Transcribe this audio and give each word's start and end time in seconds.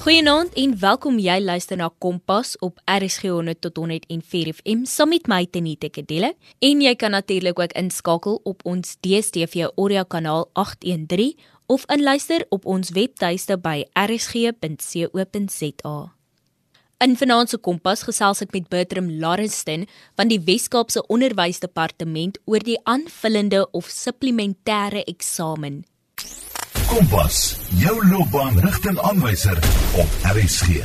Goeienaand 0.00 0.54
en 0.56 0.70
welkom 0.80 1.18
jy 1.20 1.34
luister 1.44 1.76
na 1.76 1.90
Kompas 2.00 2.54
op 2.64 2.78
RSG 2.88 3.34
100 3.34 3.58
tot 3.60 3.76
104 3.76 4.48
FM 4.56 4.86
saam 4.88 5.12
met 5.12 5.26
my 5.28 5.44
Tenite 5.44 5.90
Kedele 5.92 6.30
en 6.64 6.80
jy 6.80 6.94
kan 6.96 7.12
natuurlik 7.12 7.60
ook 7.60 7.74
inskakel 7.76 8.40
op 8.48 8.64
ons 8.64 8.96
DStv 9.04 9.68
Audio 9.74 10.06
kanaal 10.08 10.48
813 10.56 11.36
of 11.68 11.84
inluister 11.92 12.46
op 12.48 12.64
ons 12.64 12.94
webtuiste 12.96 13.60
by 13.60 13.84
rsg.co.za. 13.92 15.94
In 17.04 17.20
Finansie 17.20 17.60
Kompas 17.60 18.08
gesels 18.08 18.40
ek 18.40 18.56
met 18.56 18.72
Bertram 18.72 19.12
Larensten 19.20 19.84
van 20.16 20.32
die 20.32 20.40
Wes-Kaapse 20.48 21.04
Onderwysdepartement 21.12 22.40
oor 22.48 22.64
die 22.64 22.80
aanvullende 22.88 23.66
of 23.76 23.92
supplementêre 23.92 25.04
eksamen. 25.04 25.84
Kompas, 26.90 27.54
jou 27.78 27.92
loopbaanrigtingaanwyser 28.08 29.58
op 29.94 30.24
RSG. 30.26 30.80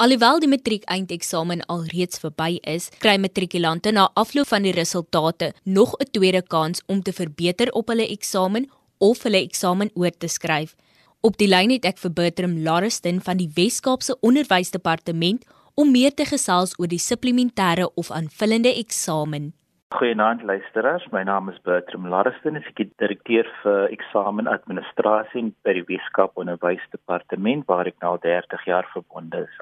Alhoewel 0.00 0.40
die 0.40 0.48
matriek 0.48 0.86
eindeksamen 0.88 1.60
alreeds 1.68 2.22
verby 2.22 2.54
is, 2.64 2.86
kry 3.04 3.18
matrikulante 3.20 3.92
na 3.92 4.06
afloop 4.16 4.48
van 4.48 4.64
die 4.64 4.72
resultate 4.72 5.52
nog 5.68 5.92
'n 5.98 6.08
tweede 6.10 6.40
kans 6.42 6.80
om 6.86 7.02
te 7.02 7.12
verbeter 7.12 7.68
op 7.72 7.92
hulle 7.92 8.08
eksamen 8.08 8.70
of 8.98 9.22
hulle 9.22 9.44
eksamen 9.44 9.90
oor 9.94 10.10
te 10.10 10.28
skryf. 10.28 10.74
Op 11.20 11.36
die 11.36 11.48
lyn 11.48 11.70
het 11.70 11.84
ek 11.84 11.98
vir 11.98 12.12
Bertram 12.12 12.62
Lareston 12.62 13.20
van 13.20 13.36
die 13.36 13.50
Wes-Kaapse 13.54 14.16
Onderwysdepartement 14.20 15.44
om 15.74 15.90
meer 15.90 16.14
te 16.14 16.24
gesels 16.24 16.72
oor 16.78 16.88
die 16.88 17.02
supplementêre 17.10 17.92
of 17.94 18.10
aanvullende 18.10 18.74
eksamen. 18.74 19.52
Goeienaand 19.90 20.42
luisteraars, 20.46 21.02
my 21.10 21.24
naam 21.26 21.48
is 21.50 21.56
Bertram 21.66 22.04
Larrison, 22.06 22.54
ek 22.60 22.78
is 22.78 22.90
direkteur 23.02 23.48
vir 23.64 23.90
eksamenadministrasie 23.96 25.48
by 25.66 25.74
die 25.80 25.82
Weskaap 25.88 26.38
Onderwysdepartement 26.38 27.66
waar 27.66 27.90
ek 27.90 27.98
nou 28.04 28.14
30 28.22 28.68
jaar 28.70 28.86
verbonde 28.92 29.42
is. 29.48 29.58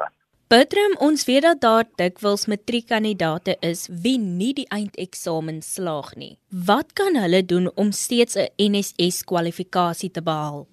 Bertram, 0.53 0.99
ons 1.01 1.25
weet 1.29 1.47
dat 1.49 1.63
daar 1.65 1.89
dikwels 2.01 2.45
matriekkandidaate 2.53 3.57
is 3.65 3.87
wie 4.05 4.19
nie 4.21 4.53
die 4.61 4.69
eindeksamen 4.69 5.63
slaag 5.65 6.13
nie. 6.21 6.35
Wat 6.53 6.93
kan 6.93 7.17
hulle 7.17 7.41
doen 7.41 7.73
om 7.77 7.93
steeds 7.93 8.37
'n 8.37 8.53
NSS 8.73 9.25
kwalifikasie 9.25 10.13
te 10.13 10.21
behaal? 10.21 10.67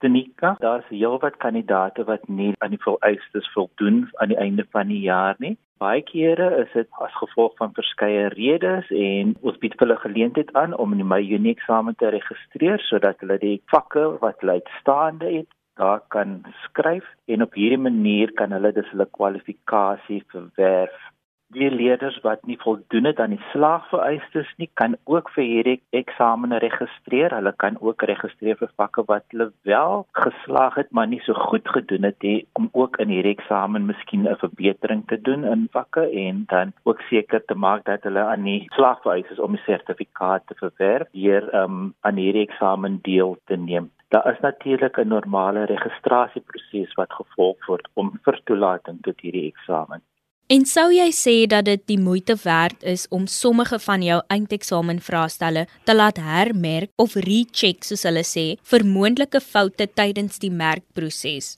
Tenika, 0.00 0.54
daar's 0.58 0.86
heelwat 0.88 1.36
kandidaate 1.44 2.04
wat 2.08 2.22
nie 2.28 2.52
aan 2.64 2.72
die 2.72 2.80
vereistes 2.80 3.48
voldoen 3.52 4.06
aan 4.22 4.32
die 4.32 4.38
einde 4.40 4.64
van 4.72 4.88
die 4.88 5.00
jaar 5.04 5.36
nie. 5.38 5.56
Baie 5.80 6.00
kere 6.04 6.48
is 6.62 6.72
dit 6.72 6.88
as 7.04 7.12
gevolg 7.20 7.56
van 7.60 7.74
verskeie 7.76 8.28
redes 8.32 8.88
en 8.96 9.34
ons 9.40 9.60
bied 9.60 9.76
hulle 9.80 9.96
geleentheid 10.00 10.52
aan 10.56 10.76
om 10.76 10.96
in 10.96 11.02
die 11.02 11.08
Mei 11.12 11.20
Junie 11.24 11.52
eksamen 11.56 11.96
te 12.00 12.12
registreer 12.16 12.80
sodat 12.88 13.20
hulle 13.24 13.38
die 13.44 13.58
vakke 13.72 14.06
wat 14.24 14.40
hulle 14.40 14.58
uitstaande 14.60 15.32
het 15.36 15.48
daar 15.80 16.00
kan 16.12 16.40
skryf 16.64 17.06
en 17.28 17.42
op 17.42 17.54
hierdie 17.56 17.80
manier 17.80 18.32
kan 18.40 18.52
hulle 18.56 18.72
dus 18.76 18.88
hulle 18.92 19.08
kwalifikasie 19.16 20.22
verwerf 20.32 21.08
die 21.54 21.70
leerders 21.70 22.18
wat 22.22 22.44
nie 22.46 22.58
voldoen 22.62 23.08
het 23.08 23.20
aan 23.20 23.34
die 23.34 23.44
slaagvereistes 23.50 24.50
nie 24.62 24.68
kan 24.80 24.96
ook 25.10 25.30
vir 25.34 25.44
hierdie 25.44 25.76
eksamene 26.00 26.60
registreer. 26.62 27.34
Hulle 27.34 27.52
kan 27.62 27.78
ook 27.80 28.04
registreer 28.10 28.58
vir 28.60 28.70
vakke 28.78 29.04
wat 29.08 29.26
hulle 29.34 29.50
wel 29.68 30.04
geslaag 30.18 30.78
het 30.78 30.92
maar 30.94 31.08
nie 31.10 31.20
so 31.26 31.34
goed 31.34 31.68
gedoen 31.74 32.06
het 32.08 32.22
nie 32.22 32.46
om 32.60 32.68
ook 32.72 33.00
in 33.02 33.10
hierdie 33.14 33.34
eksamen 33.36 33.86
miskien 33.86 34.28
'n 34.28 34.42
verbetering 34.42 35.06
te 35.06 35.20
doen 35.20 35.44
in 35.44 35.68
vakke 35.72 36.06
en 36.26 36.44
dan 36.48 36.72
ook 36.84 37.00
seker 37.10 37.44
te 37.44 37.54
maak 37.54 37.84
dat 37.84 38.02
hulle 38.02 38.24
aan 38.24 38.42
die 38.42 38.66
slaagvereistes 38.76 39.38
om 39.38 39.54
'n 39.54 39.66
sertifikaat 39.66 40.46
te 40.46 40.54
verwerf 40.54 41.08
hier 41.12 41.54
um, 41.54 41.94
aan 42.00 42.16
hierdie 42.16 42.46
eksamen 42.48 42.98
deel 43.02 43.36
te 43.44 43.56
neem. 43.56 43.90
Daar 44.08 44.32
is 44.32 44.40
natuurlik 44.40 44.98
'n 44.98 45.08
normale 45.08 45.64
registrasieproses 45.64 46.94
wat 46.94 47.12
gevolg 47.12 47.66
word 47.66 47.88
om 47.94 48.18
vir 48.24 48.40
toelating 48.44 48.98
tot 49.02 49.20
hierdie 49.20 49.52
eksamen. 49.52 50.02
En 50.50 50.64
sou 50.66 50.88
jy 50.90 51.12
sê 51.14 51.32
dat 51.46 51.68
dit 51.68 51.82
die 51.86 51.98
moeite 52.02 52.34
werd 52.42 52.80
is 52.92 53.04
om 53.14 53.28
sommige 53.30 53.76
van 53.84 54.02
jou 54.02 54.16
eindeksamen 54.34 54.98
vraestelle 54.98 55.62
te 55.86 55.94
laat 55.94 56.16
hermerk 56.18 56.90
of 57.04 57.14
recheck 57.26 57.86
soos 57.86 58.02
hulle 58.08 58.24
sê 58.26 58.44
vir 58.72 58.84
moontlike 58.94 59.38
foute 59.44 59.86
tydens 60.00 60.42
die 60.42 60.50
merkproses? 60.62 61.52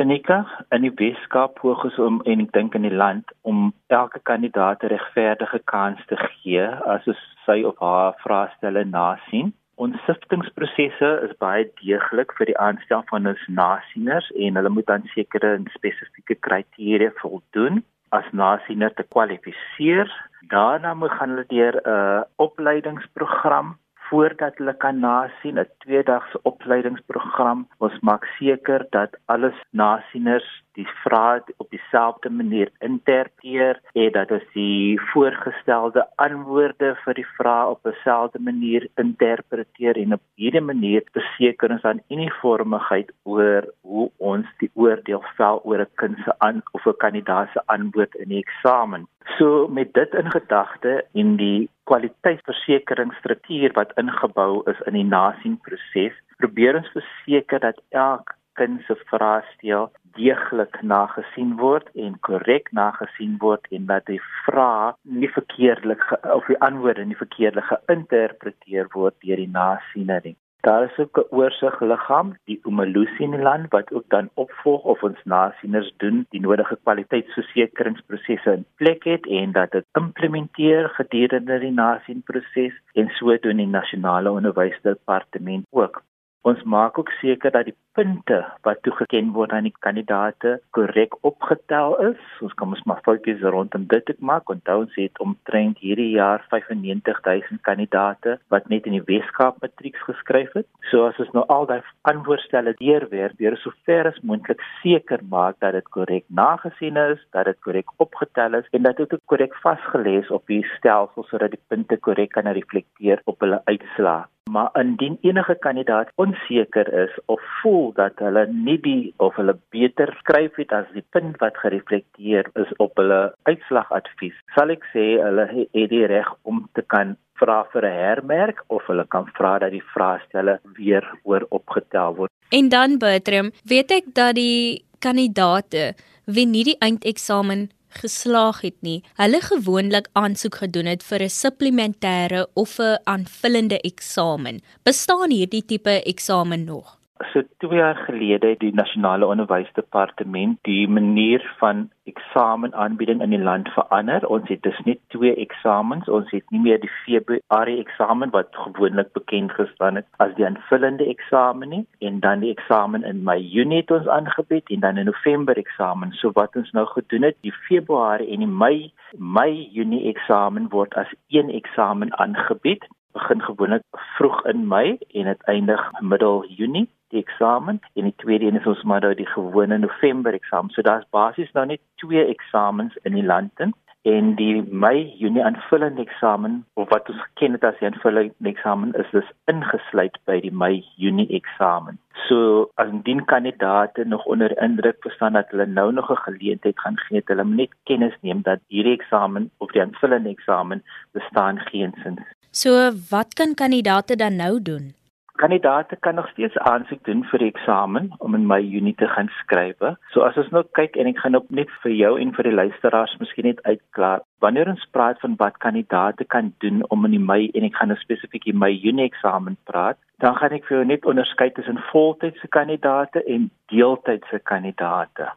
Tenika, 0.00 0.38
in 0.72 0.88
die 0.88 0.92
Weskaap 1.02 1.60
hoogges 1.60 2.00
om 2.00 2.22
en 2.24 2.46
ek 2.46 2.56
dink 2.56 2.80
in 2.80 2.88
die 2.88 2.94
land 3.02 3.28
om 3.44 3.74
elke 3.92 4.24
kandidaat 4.32 4.88
'n 4.88 4.92
regverdige 4.94 5.60
kans 5.74 6.00
te 6.08 6.16
gee 6.24 6.64
as 6.96 7.04
sy 7.44 7.60
of 7.60 7.76
haar 7.84 8.16
vraestelle 8.24 8.88
nasien. 8.88 9.52
Ons 9.76 10.00
siftingprosesse 10.08 11.12
is 11.28 11.38
baie 11.44 11.68
deeglik 11.84 12.32
vir 12.40 12.46
die 12.46 12.58
aanstel 12.58 13.04
van 13.12 13.26
ons 13.26 13.46
nasieners 13.48 14.32
en 14.32 14.56
hulle 14.56 14.76
moet 14.76 14.90
aan 14.90 15.08
sekere 15.12 15.58
spesifieke 15.76 16.40
kriteria 16.40 17.12
voldoen 17.20 17.84
as 18.10 18.26
nasiener 18.32 18.94
te 18.94 19.02
kwalifiseer. 19.02 20.10
Daarna 20.50 20.94
moet 20.94 21.14
gaan 21.18 21.34
hulle 21.34 21.46
deur 21.48 21.74
'n 21.80 21.88
uh, 21.90 22.22
opleidingsprogram 22.36 23.76
voordat 24.10 24.56
hulle 24.58 24.74
kan 24.76 24.98
nasien 25.00 25.58
'n 25.58 25.68
tweedagse 25.84 26.38
opleidingsprogram. 26.42 27.68
Ons 27.78 27.98
maak 28.00 28.24
seker 28.38 28.86
dat 28.90 29.10
alles 29.26 29.58
nasieners 29.70 30.48
die 30.78 30.86
vrae 31.02 31.40
op 31.56 31.70
dieselfde 31.70 32.30
manier 32.30 32.70
interpreteer 32.78 33.80
en 33.92 34.12
dat 34.12 34.30
ons 34.30 34.46
die 34.54 35.00
voorgestelde 35.12 36.04
antwoorde 36.24 36.92
vir 37.04 37.18
die 37.18 37.26
vrae 37.36 37.70
op 37.74 37.82
dieselfde 37.88 38.40
manier 38.50 38.86
interpreteer 39.02 39.98
en 40.02 40.16
op 40.18 40.22
hierdie 40.40 40.64
manier 40.64 41.04
beseker 41.18 41.74
ons 41.76 41.86
dan 41.86 42.02
uniformigheid 42.08 43.12
oor 43.24 43.68
hoe 43.82 44.08
ons 44.32 44.46
die 44.62 44.70
oordeel 44.74 45.22
vel 45.36 45.62
oor 45.64 45.80
'n 45.86 45.94
kind 46.02 46.18
se 46.24 46.32
aan 46.38 46.62
of 46.72 46.86
'n 46.86 47.00
kandidaat 47.04 47.48
se 47.52 47.60
antwoord 47.66 48.14
in 48.14 48.28
die 48.28 48.44
eksamen. 48.46 49.06
So 49.38 49.68
met 49.68 49.92
dit 49.94 50.14
in 50.14 50.30
gedagte 50.30 51.04
en 51.14 51.36
die 51.36 51.68
kwaliteitsversekeringsstruktuur 51.84 53.72
wat 53.72 53.92
ingebou 54.02 54.62
is 54.70 54.80
in 54.86 54.92
die 54.92 55.04
nasienproses, 55.04 56.14
probeer 56.36 56.76
ons 56.76 56.92
verseker 56.96 57.60
dat 57.60 57.82
elke 57.88 58.34
kind 58.58 58.82
se 58.86 58.96
vraestel 59.12 59.90
deeglik 60.18 60.82
nagesien 60.82 61.56
word 61.62 61.88
en 61.94 62.18
korrek 62.28 62.70
nagesien 62.72 63.36
word 63.44 63.66
en 63.70 63.86
dat 63.86 64.06
die 64.10 64.20
vrae 64.44 64.92
nie 65.02 65.30
verkeerdelik 65.38 66.04
of 66.36 66.46
die 66.50 66.60
antwoorde 66.68 67.04
nie 67.04 67.22
verkeerdelik 67.24 67.72
geïnterpreteer 67.72 68.90
word 68.94 69.18
deur 69.24 69.42
die 69.44 69.52
nasiener 69.56 70.22
nie. 70.24 70.36
Daar 70.60 70.84
is 70.84 70.98
ook 70.98 71.16
'n 71.18 71.34
oorsigliggaam, 71.36 72.34
die 72.44 72.60
Umalusi 72.68 73.22
in 73.22 73.30
die 73.30 73.40
land 73.40 73.70
wat 73.70 73.92
ook 73.92 74.08
dan 74.08 74.28
opvolg 74.34 74.82
of 74.82 75.02
ons 75.02 75.22
nasieners 75.24 75.92
doen 75.96 76.26
die 76.28 76.40
nodige 76.40 76.76
kwaliteitsversekeringsprosesse 76.82 78.52
in 78.52 78.66
plek 78.76 79.04
het 79.04 79.26
en 79.26 79.52
dat 79.52 79.70
dit 79.70 79.86
implementeer 79.92 80.88
gedurende 80.88 81.58
die 81.58 81.72
nasienproses 81.72 82.74
en 82.92 83.08
so 83.08 83.38
doen 83.38 83.56
die 83.56 83.66
nasionale 83.66 84.30
onderwysdepartement 84.30 85.66
ook. 85.70 86.02
Ons 86.48 86.62
maak 86.64 86.96
ook 86.98 87.10
seker 87.20 87.52
dat 87.52 87.66
die 87.68 87.74
punte 87.92 88.36
wat 88.64 88.78
toegeken 88.86 89.26
word 89.34 89.50
aan 89.52 89.66
die 89.68 89.74
kandidaate 89.84 90.54
korrek 90.76 91.12
opgetel 91.28 91.96
is. 92.06 92.22
Ons 92.40 92.54
kan 92.56 92.72
ons 92.72 92.86
maar 92.88 93.02
fokus 93.04 93.42
rondom 93.54 93.84
dit 93.90 94.12
ek 94.14 94.22
maak. 94.30 94.48
Onthou 94.54 94.78
ons 94.86 94.96
het 94.96 95.20
omtrent 95.20 95.82
hierdie 95.84 96.14
jaar 96.14 96.46
95000 96.48 97.60
kandidaate 97.68 98.38
wat 98.56 98.72
net 98.72 98.88
in 98.88 98.96
die 98.96 99.02
Weskaap 99.10 99.60
matrieks 99.60 100.00
geskryf 100.08 100.56
het. 100.56 100.68
So 100.88 101.04
as 101.10 101.20
ons 101.20 101.36
nou 101.36 101.44
al 101.52 101.68
daai 101.68 101.84
antwoordstelle 102.08 102.72
deurwerk, 102.80 103.36
deur 103.36 103.60
so 103.60 103.76
ver 103.84 104.08
as 104.08 104.24
moontlik 104.24 104.64
seker 104.80 105.20
maak 105.36 105.60
dat 105.60 105.76
dit 105.76 105.92
korrek 105.92 106.24
nagesien 106.42 106.96
is, 107.04 107.20
dat 107.36 107.52
dit 107.52 107.60
korrek 107.68 107.92
opgetel 108.00 108.62
is 108.62 108.72
en 108.72 108.88
dat 108.88 108.96
dit 108.96 109.12
ook 109.12 109.28
korrek 109.28 109.60
vasgelê 109.60 110.22
is 110.24 110.32
op 110.32 110.48
die 110.48 110.64
stelsel 110.78 111.28
sodat 111.28 111.52
die 111.52 111.64
punte 111.68 112.00
korrek 112.00 112.32
kan 112.32 112.48
reflekteer 112.48 113.20
op 113.28 113.44
hulle 113.44 113.60
uitslae 113.68 114.24
maar 114.54 114.70
indien 114.82 115.18
enige 115.26 115.56
kandidaat 115.66 116.12
onseker 116.24 116.92
is 117.04 117.14
of 117.34 117.40
voel 117.60 117.92
dat 117.94 118.18
hulle 118.24 118.46
nie 118.50 118.78
die 118.86 119.14
of 119.16 119.36
hulle 119.38 119.56
beter 119.76 120.12
skryf 120.18 120.58
het 120.62 120.74
as 120.80 120.90
die 120.96 121.06
punt 121.16 121.38
wat 121.42 121.58
gereflekteer 121.62 122.50
is 122.64 122.72
op 122.86 122.98
hulle 123.02 123.20
uitslagadvies 123.50 124.36
sal 124.56 124.74
ek 124.76 124.86
sê 124.94 125.06
hulle 125.22 125.46
het 125.56 125.90
die 125.94 126.06
reg 126.14 126.30
om 126.42 126.64
te 126.78 126.86
kan 126.94 127.16
vra 127.40 127.58
vir 127.72 127.84
'n 127.88 127.98
hermerk 128.04 128.58
of 128.76 128.86
hulle 128.90 129.06
kan 129.14 129.26
vra 129.38 129.58
dat 129.58 129.72
die 129.78 129.86
vraestelle 129.94 130.60
weer 130.78 131.04
oor 131.22 131.46
opgetel 131.50 132.14
word. 132.16 132.30
En 132.50 132.68
dan 132.68 132.98
Bertram 132.98 133.50
weet 133.64 133.90
ek 133.90 134.04
dat 134.14 134.34
die 134.34 134.84
kandidaate 134.98 135.94
wie 136.26 136.46
nie 136.46 136.64
die 136.64 136.78
eindeksamen 136.86 137.70
geslaag 137.90 138.60
het 138.60 138.76
nie, 138.80 139.02
hulle 139.14 139.40
gewoonlik 139.40 140.08
aansoek 140.12 140.54
gedoen 140.54 140.86
het 140.86 141.02
vir 141.02 141.22
'n 141.22 141.30
supplementêre 141.30 142.46
of 142.54 142.78
'n 142.78 142.98
aanvullende 143.04 143.80
eksamen. 143.80 144.62
Bestaan 144.82 145.30
hierdie 145.30 145.64
tipe 145.64 146.02
eksamen 146.02 146.64
nog? 146.64 146.99
So 147.28 147.42
2 147.58 147.76
jaar 147.76 147.96
gelede 147.96 148.46
het 148.46 148.58
die 148.58 148.74
nasionale 148.74 149.26
onderwysdepartement 149.26 150.58
die 150.62 150.88
manier 150.88 151.54
van 151.58 151.90
eksamenaanbieding 152.04 153.20
in 153.22 153.30
die 153.30 153.38
land 153.38 153.68
verander. 153.68 154.26
Ons 154.26 154.48
het 154.48 154.62
dus 154.62 154.78
nie 154.84 154.96
twee 155.12 155.34
eksamens, 155.34 156.08
ons 156.08 156.30
het 156.32 156.44
nie 156.50 156.60
meer 156.60 156.80
die 156.80 156.90
Februarie 157.04 157.76
eksamen 157.82 158.32
wat 158.32 158.56
gewoonlik 158.56 159.12
bekend 159.12 159.52
gestaan 159.52 160.00
het 160.00 160.06
as 160.24 160.32
die 160.38 160.46
aanvullende 160.48 161.04
eksamen 161.12 161.68
nie 161.68 161.82
en 162.08 162.22
dan 162.24 162.40
die 162.40 162.54
eksamen 162.54 163.04
in 163.04 163.20
Mei, 163.24 163.42
Junie 163.56 163.82
het 163.82 163.92
ons 163.98 164.08
aangebied 164.08 164.70
en 164.70 164.80
dan 164.80 164.98
'n 164.98 165.04
November 165.04 165.56
eksamen. 165.56 166.12
So 166.12 166.30
wat 166.32 166.56
ons 166.56 166.70
nou 166.70 166.86
gedoen 166.86 167.22
het, 167.22 167.36
die 167.40 167.52
Februarie 167.68 168.30
en 168.32 168.38
die 168.38 168.54
Mei, 168.64 168.92
Mei, 169.16 169.68
Junie 169.72 170.08
eksamen 170.08 170.68
word 170.68 170.94
as 170.94 171.12
een 171.28 171.50
eksamen 171.50 172.18
aangebied 172.18 172.88
begin 173.12 173.42
gewoonlik 173.42 173.82
vroeg 174.16 174.46
in 174.46 174.66
Mei 174.68 174.98
en 175.12 175.24
dit 175.24 175.42
eindig 175.42 176.00
middel 176.00 176.44
Junie 176.48 176.88
die 177.10 177.22
eksamen 177.24 177.80
en 177.94 178.08
die 178.08 178.16
tweede 178.16 178.46
een 178.46 178.60
is 178.60 178.66
ons 178.66 178.82
maar 178.82 179.00
nou 179.00 179.14
die 179.14 179.28
gewone 179.34 179.78
November 179.78 180.34
eksamen. 180.34 180.70
So 180.70 180.82
daar's 180.82 181.08
basies 181.10 181.52
nou 181.52 181.66
net 181.66 181.80
twee 182.02 182.24
eksamens 182.26 182.96
in 183.02 183.18
die 183.18 183.26
land 183.26 183.60
in 183.60 183.74
en 184.08 184.34
die 184.36 184.62
Mei 184.62 185.12
Junie 185.18 185.44
aanvullende 185.44 186.00
eksamen 186.02 186.64
of 186.80 186.88
wat 186.88 187.08
ons 187.12 187.20
ken 187.36 187.52
dit 187.52 187.64
as 187.68 187.76
die 187.80 187.88
aanvullende 187.90 188.48
eksamen 188.48 188.94
is 189.02 189.10
dus 189.12 189.28
ingesluit 189.52 190.16
by 190.30 190.38
die 190.40 190.52
Mei 190.62 190.80
Junie 190.96 191.28
eksamen. 191.36 191.98
So 192.28 192.70
as 192.80 192.88
indien 192.88 193.24
kandidaate 193.28 194.04
nog 194.08 194.24
onder 194.24 194.56
indruk 194.62 195.02
verstaan 195.04 195.36
dat 195.36 195.52
hulle 195.52 195.66
nou 195.66 195.92
nog 195.92 196.10
'n 196.10 196.24
geleentheid 196.28 196.80
gaan 196.80 196.96
gee, 196.96 197.22
hulle 197.24 197.44
moet 197.44 197.56
net 197.56 197.74
kennis 197.84 198.16
neem 198.20 198.42
dat 198.42 198.60
hierdie 198.68 198.96
eksamen 198.96 199.50
of 199.58 199.70
die 199.72 199.82
aanvullende 199.82 200.30
eksamen 200.30 200.82
bestaan 201.12 201.58
geensins. 201.58 202.24
So 202.50 202.70
wat 203.10 203.34
kan 203.34 203.54
kandidaate 203.54 204.16
dan 204.16 204.36
nou 204.36 204.62
doen? 204.62 204.99
Kandidaate 205.40 205.96
kan 205.96 206.14
nog 206.14 206.28
steeds 206.28 206.58
aansoek 206.58 207.04
doen 207.04 207.22
vir 207.24 207.40
die 207.40 207.46
eksamen 207.48 208.10
om 208.18 208.34
in 208.36 208.42
Mei 208.46 208.58
Junie 208.60 208.92
te 208.94 209.06
gaan 209.08 209.30
skryf. 209.38 209.78
So 210.12 210.20
as 210.26 210.36
ons 210.36 210.50
nou 210.52 210.60
kyk 210.76 210.98
en 211.00 211.08
ek 211.08 211.22
gaan 211.22 211.38
op 211.38 211.46
net 211.58 211.72
vir 211.80 211.94
jou 211.96 212.10
en 212.20 212.34
vir 212.36 212.48
die 212.50 212.52
luisteraars 212.58 213.14
miskien 213.22 213.48
net 213.48 213.62
uitklaar. 213.64 214.20
Wanneer 214.44 214.68
ons 214.68 214.84
praat 214.92 215.16
van 215.24 215.38
wat 215.40 215.56
kandidaate 215.64 216.26
kan 216.36 216.52
doen 216.64 216.84
om 216.92 217.08
in 217.08 217.16
die 217.16 217.22
Mei 217.30 217.48
en 217.56 217.64
ek 217.70 217.80
gaan 217.80 217.88
nou 217.88 217.96
spesifiek 218.02 218.44
die 218.50 218.56
Mei 218.64 218.74
Junie 218.74 219.08
eksamen 219.08 219.56
praat, 219.70 219.96
dan 220.20 220.36
gaan 220.36 220.58
ek 220.58 220.68
vir 220.68 220.76
jou 220.76 220.84
net 220.92 221.08
onderskei 221.08 221.48
tussen 221.56 221.80
voltydse 221.88 222.52
kandidaate 222.58 223.24
en 223.24 223.48
deeltydse 223.72 224.44
kandidaate. 224.52 225.32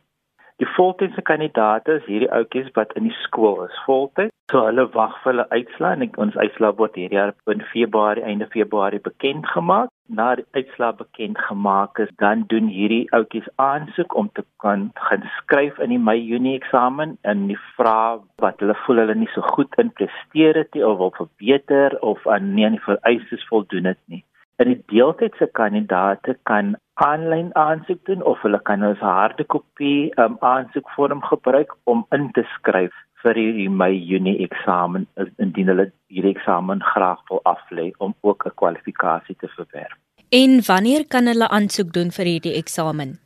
Die 0.60 0.72
voltydse 0.76 1.24
kandidaate 1.32 2.02
is 2.02 2.12
hierdie 2.12 2.32
ouetjies 2.42 2.76
wat 2.76 2.92
in 3.00 3.08
die 3.08 3.20
skool 3.24 3.64
is 3.70 3.84
voltyd. 3.88 4.33
So 4.52 4.60
hulle 4.68 4.84
wag 4.94 5.14
vir 5.24 5.32
hulle 5.32 5.44
uitslae 5.56 5.96
en 5.96 6.10
ons 6.24 6.34
uitslae 6.36 6.76
word 6.80 6.98
hierdie 7.00 7.16
jaar 7.16 7.30
in 7.52 7.62
Februarie 7.70 8.24
einde 8.28 8.48
Februarie 8.56 9.00
bekend 9.06 9.46
gemaak. 9.52 9.92
Na 10.20 10.26
die 10.36 10.44
uitslae 10.58 10.98
bekend 11.00 11.40
gemaak 11.48 12.02
is, 12.04 12.10
dan 12.24 12.44
doen 12.52 12.68
hierdie 12.68 13.06
ouetjies 13.18 13.48
aansoek 13.66 14.16
om 14.20 14.28
te 14.40 14.44
kan 14.64 14.84
gaan 15.06 15.24
skryf 15.38 15.80
in 15.86 15.94
die 15.96 16.02
Mei 16.10 16.18
Junie 16.20 16.58
eksamen 16.60 17.16
en 17.32 17.46
die 17.54 17.60
vrae 17.78 18.20
wat 18.44 18.60
hulle 18.60 18.76
voel 18.82 19.00
hulle 19.04 19.16
nie 19.22 19.30
so 19.36 19.46
goed 19.56 19.80
in 19.86 19.94
presteer 20.02 20.60
het 20.60 20.76
nie 20.76 20.84
of 20.90 21.00
wil 21.00 21.16
verbeter 21.22 21.96
of 22.12 22.28
aan 22.36 22.52
nie 22.58 22.68
aan 22.68 22.76
die 22.76 22.88
vereistes 22.90 23.48
voldoen 23.54 23.88
het 23.94 24.02
nie. 24.12 24.26
En 24.60 24.74
die 24.74 24.82
deeltydse 24.92 25.48
kandidaate 25.62 26.36
kan 26.52 26.76
aanlyn 27.08 27.56
aansoek 27.64 28.04
doen 28.12 28.28
of 28.34 28.44
hulle 28.44 28.60
kan 28.68 28.84
'n 28.84 29.00
harde 29.08 29.48
kopie 29.56 30.12
um, 30.20 30.38
aansoekvorm 30.52 31.24
gebruik 31.32 31.74
om 31.96 32.06
in 32.12 32.32
te 32.36 32.44
skryf 32.58 32.94
vir 33.24 33.40
die 33.40 33.70
Mei 33.70 33.94
Junie 33.96 34.38
eksamen 34.46 35.08
indien 35.40 35.72
hulle 35.72 35.92
hierdie 36.12 36.36
eksamen 36.36 36.84
graag 36.94 37.22
wil 37.30 37.42
aflê 37.56 37.92
om 37.98 38.16
ook 38.22 38.46
'n 38.46 38.58
kwalifikasie 38.62 39.36
te 39.36 39.48
verwerf. 39.48 39.98
En 40.30 40.62
wanneer 40.68 41.08
kan 41.08 41.26
hulle 41.26 41.48
aansoek 41.50 41.94
doen 41.94 42.12
vir 42.12 42.26
hierdie 42.26 42.58
eksamen? 42.58 43.20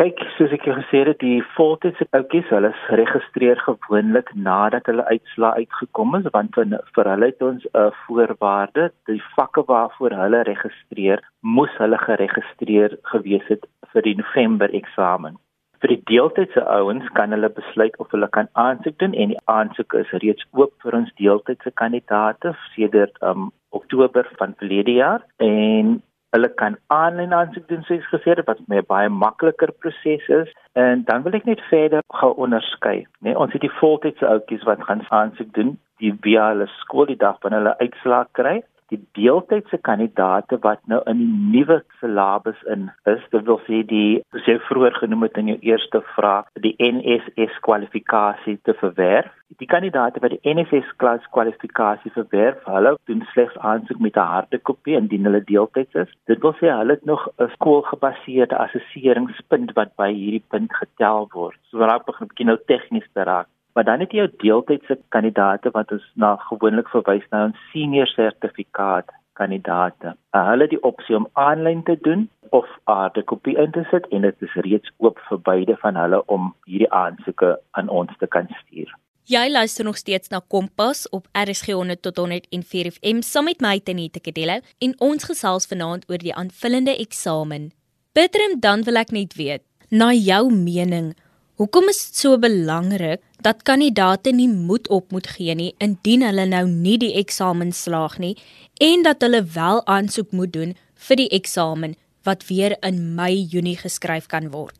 Kyk, 0.00 0.22
soos 0.38 0.52
ek 0.56 0.62
gesê 0.64 1.02
het, 1.04 1.18
die 1.20 1.42
voltydse 1.52 2.06
ouppies, 2.16 2.46
hulle 2.48 2.70
is 2.72 2.84
geregistreer 2.88 3.58
gewoonlik 3.60 4.30
nadat 4.34 4.86
hulle 4.88 5.04
uitslaa 5.04 5.58
uitgekom 5.58 6.14
is, 6.16 6.28
want 6.32 6.54
vir, 6.56 6.78
vir 6.96 7.10
hulle 7.10 7.28
het 7.28 7.42
ons 7.42 7.66
'n 7.66 7.76
uh, 7.76 7.90
voorwaarde, 8.06 8.88
die 9.10 9.20
vakke 9.36 9.62
waarvoor 9.68 10.16
hulle 10.22 10.40
registreer, 10.48 11.20
moes 11.40 11.74
hulle 11.82 11.98
geregistreer 11.98 12.96
gewees 13.12 13.46
het 13.52 13.68
vir 13.92 14.02
die 14.02 14.16
November 14.22 14.72
eksamen. 14.80 15.36
Vir 15.82 15.96
die 15.96 16.02
deeltydse 16.06 16.62
ouens 16.70 17.08
kan 17.16 17.34
hulle 17.34 17.48
besluit 17.50 17.96
of 18.02 18.12
hulle 18.14 18.28
kan 18.36 18.48
aansoek 18.64 19.00
doen 19.02 19.16
en 19.18 19.32
die 19.32 19.40
aansoek 19.50 19.96
is 19.98 20.12
reeds 20.22 20.44
oop 20.54 20.70
vir 20.84 20.94
ons 20.98 21.10
deeltydse 21.18 21.72
kandidaate 21.80 22.52
sedert 22.74 23.18
um 23.30 23.50
Oktober 23.74 24.28
van 24.38 24.54
verlede 24.60 24.94
jaar 25.00 25.24
en 25.46 25.96
hulle 26.36 26.50
kan 26.62 26.76
aanlyn 26.96 27.34
aansoek 27.34 27.66
doen 27.72 27.82
soos 27.88 28.06
gesê 28.12 28.36
het 28.36 28.46
wat 28.46 28.62
'n 28.68 28.84
baie 28.94 29.08
makliker 29.08 29.72
proses 29.82 30.28
is. 30.28 30.54
En 30.84 31.02
dan 31.10 31.22
wil 31.22 31.34
ek 31.40 31.50
net 31.50 31.60
verder 31.70 32.02
gou 32.20 32.32
onderskei 32.46 33.06
nee, 33.20 33.38
ons 33.38 33.52
het 33.52 33.60
die 33.66 33.78
voltydse 33.80 34.26
ouetjies 34.26 34.68
wat 34.70 34.86
gaan 34.86 35.02
aansoek 35.08 35.52
doen 35.58 35.78
die 35.98 36.14
via 36.22 36.48
hulle 36.52 36.68
skool 36.78 37.06
die 37.06 37.22
dag 37.26 37.42
wanneer 37.42 37.60
hulle 37.60 37.78
uitslaag 37.78 38.30
kry 38.38 38.62
die 38.92 39.00
deeltydse 39.16 39.78
kandidaate 39.88 40.58
wat 40.66 40.80
nou 40.90 41.00
in 41.10 41.20
die 41.22 41.30
nuwe 41.56 41.80
syllabus 42.00 42.58
in 42.74 42.88
is, 43.10 43.22
dit 43.34 43.46
wil 43.48 43.60
sê 43.66 43.82
die 43.88 44.22
jy 44.48 44.58
vroeër 44.68 44.98
genoem 45.00 45.26
het 45.26 45.38
in 45.40 45.52
jou 45.52 45.58
eerste 45.72 46.02
vraag, 46.14 46.50
die 46.66 46.74
NSS 46.78 47.60
kwalifikasie 47.66 48.58
te 48.68 48.74
verwerf. 48.80 49.30
Die 49.60 49.68
kandidaate 49.68 50.20
wat 50.24 50.32
die 50.32 50.54
NSS 50.54 50.88
klas 51.02 51.24
kwalifikasie 51.36 52.12
verwerf, 52.14 52.60
hulle 52.68 52.94
doen 53.10 53.24
slegs 53.32 53.56
aansoek 53.70 54.00
met 54.00 54.16
'n 54.16 54.30
harde 54.34 54.58
kopie 54.58 54.96
indien 54.96 55.28
hulle 55.28 55.44
deeltyds 55.52 55.94
is. 56.04 56.12
Dit 56.26 56.42
wil 56.42 56.54
sê 56.60 56.72
hulle 56.72 56.96
het 56.96 57.04
nog 57.04 57.28
'n 57.38 57.50
skoolgebaseerde 57.56 58.56
assesseringspunt 58.56 59.72
wat 59.78 59.96
by 59.96 60.10
hierdie 60.12 60.44
punt 60.48 60.72
getel 60.74 61.28
word. 61.32 61.58
So 61.70 61.78
raak 61.78 62.06
begin 62.06 62.46
nou 62.46 62.58
tegnies 62.66 63.08
te 63.14 63.22
raak. 63.22 63.48
Maar 63.72 63.84
dan 63.84 64.00
het 64.00 64.12
jy 64.12 64.22
jou 64.22 64.30
deeltydse 64.44 64.98
kandidaate 65.08 65.70
wat 65.72 65.92
ons 65.92 66.04
na 66.14 66.36
gewoonlik 66.48 66.88
verwys 66.92 67.26
na 67.30 67.46
'n 67.46 67.56
senior 67.72 68.06
sertifikaat 68.06 69.08
kandidaate. 69.32 70.16
Uh, 70.36 70.46
hulle 70.48 70.66
het 70.66 70.74
die 70.74 70.82
opsie 70.82 71.16
om 71.16 71.28
aanlyn 71.32 71.82
te 71.82 71.96
doen 72.00 72.28
of 72.50 72.66
harde 72.84 73.22
kopie 73.22 73.56
in 73.56 73.70
te 73.70 73.84
sit 73.90 74.08
en 74.08 74.26
dit 74.26 74.42
is 74.46 74.58
reeds 74.66 74.92
oop 74.96 75.18
vir 75.28 75.40
beide 75.48 75.76
van 75.84 75.96
hulle 75.96 76.20
om 76.26 76.54
hierdie 76.68 76.90
aansoeke 76.92 77.54
aan 77.70 77.88
ons 77.88 78.12
te 78.18 78.26
kan 78.26 78.48
stuur. 78.60 78.92
Jy 79.30 79.50
luister 79.50 79.84
nog 79.84 79.96
steeds 79.96 80.28
na 80.28 80.40
Kompas 80.48 81.08
op 81.08 81.28
RSG 81.32 81.72
100 81.78 82.02
tot 82.02 82.16
104 82.16 82.90
FM 82.90 83.20
saam 83.22 83.44
met 83.44 83.60
my 83.62 83.78
Tenita 83.78 84.20
Kedelo 84.20 84.58
en 84.82 84.94
ons 84.98 85.24
gesels 85.24 85.68
vanaand 85.70 86.08
oor 86.10 86.18
die 86.18 86.34
aanvullende 86.34 86.96
eksamen. 86.98 87.70
Petrum, 88.12 88.58
dan 88.60 88.82
wil 88.82 88.98
ek 89.00 89.14
net 89.14 89.36
weet, 89.38 89.62
na 89.88 90.10
jou 90.12 90.50
mening, 90.52 91.12
Hoekom 91.62 91.86
is 91.92 91.98
dit 92.02 92.16
so 92.18 92.38
belangrik 92.42 93.20
dat 93.46 93.60
kandidaate 93.62 94.32
nie 94.34 94.48
moed 94.50 94.88
op 94.90 95.12
moet 95.14 95.28
gee 95.30 95.54
nie 95.54 95.68
indien 95.84 96.24
hulle 96.26 96.46
nou 96.50 96.62
nie 96.66 96.96
die 96.98 97.12
eksamen 97.20 97.70
slaag 97.80 98.16
nie 98.24 98.32
en 98.86 99.04
dat 99.06 99.22
hulle 99.22 99.44
wel 99.56 99.78
aansoek 99.96 100.32
moet 100.38 100.50
doen 100.56 100.72
vir 101.06 101.20
die 101.20 101.28
eksamen 101.38 101.94
wat 102.26 102.42
weer 102.48 102.74
in 102.88 102.98
Mei 103.14 103.46
Junie 103.52 103.76
geskryf 103.78 104.26
kan 104.32 104.50
word? 104.50 104.74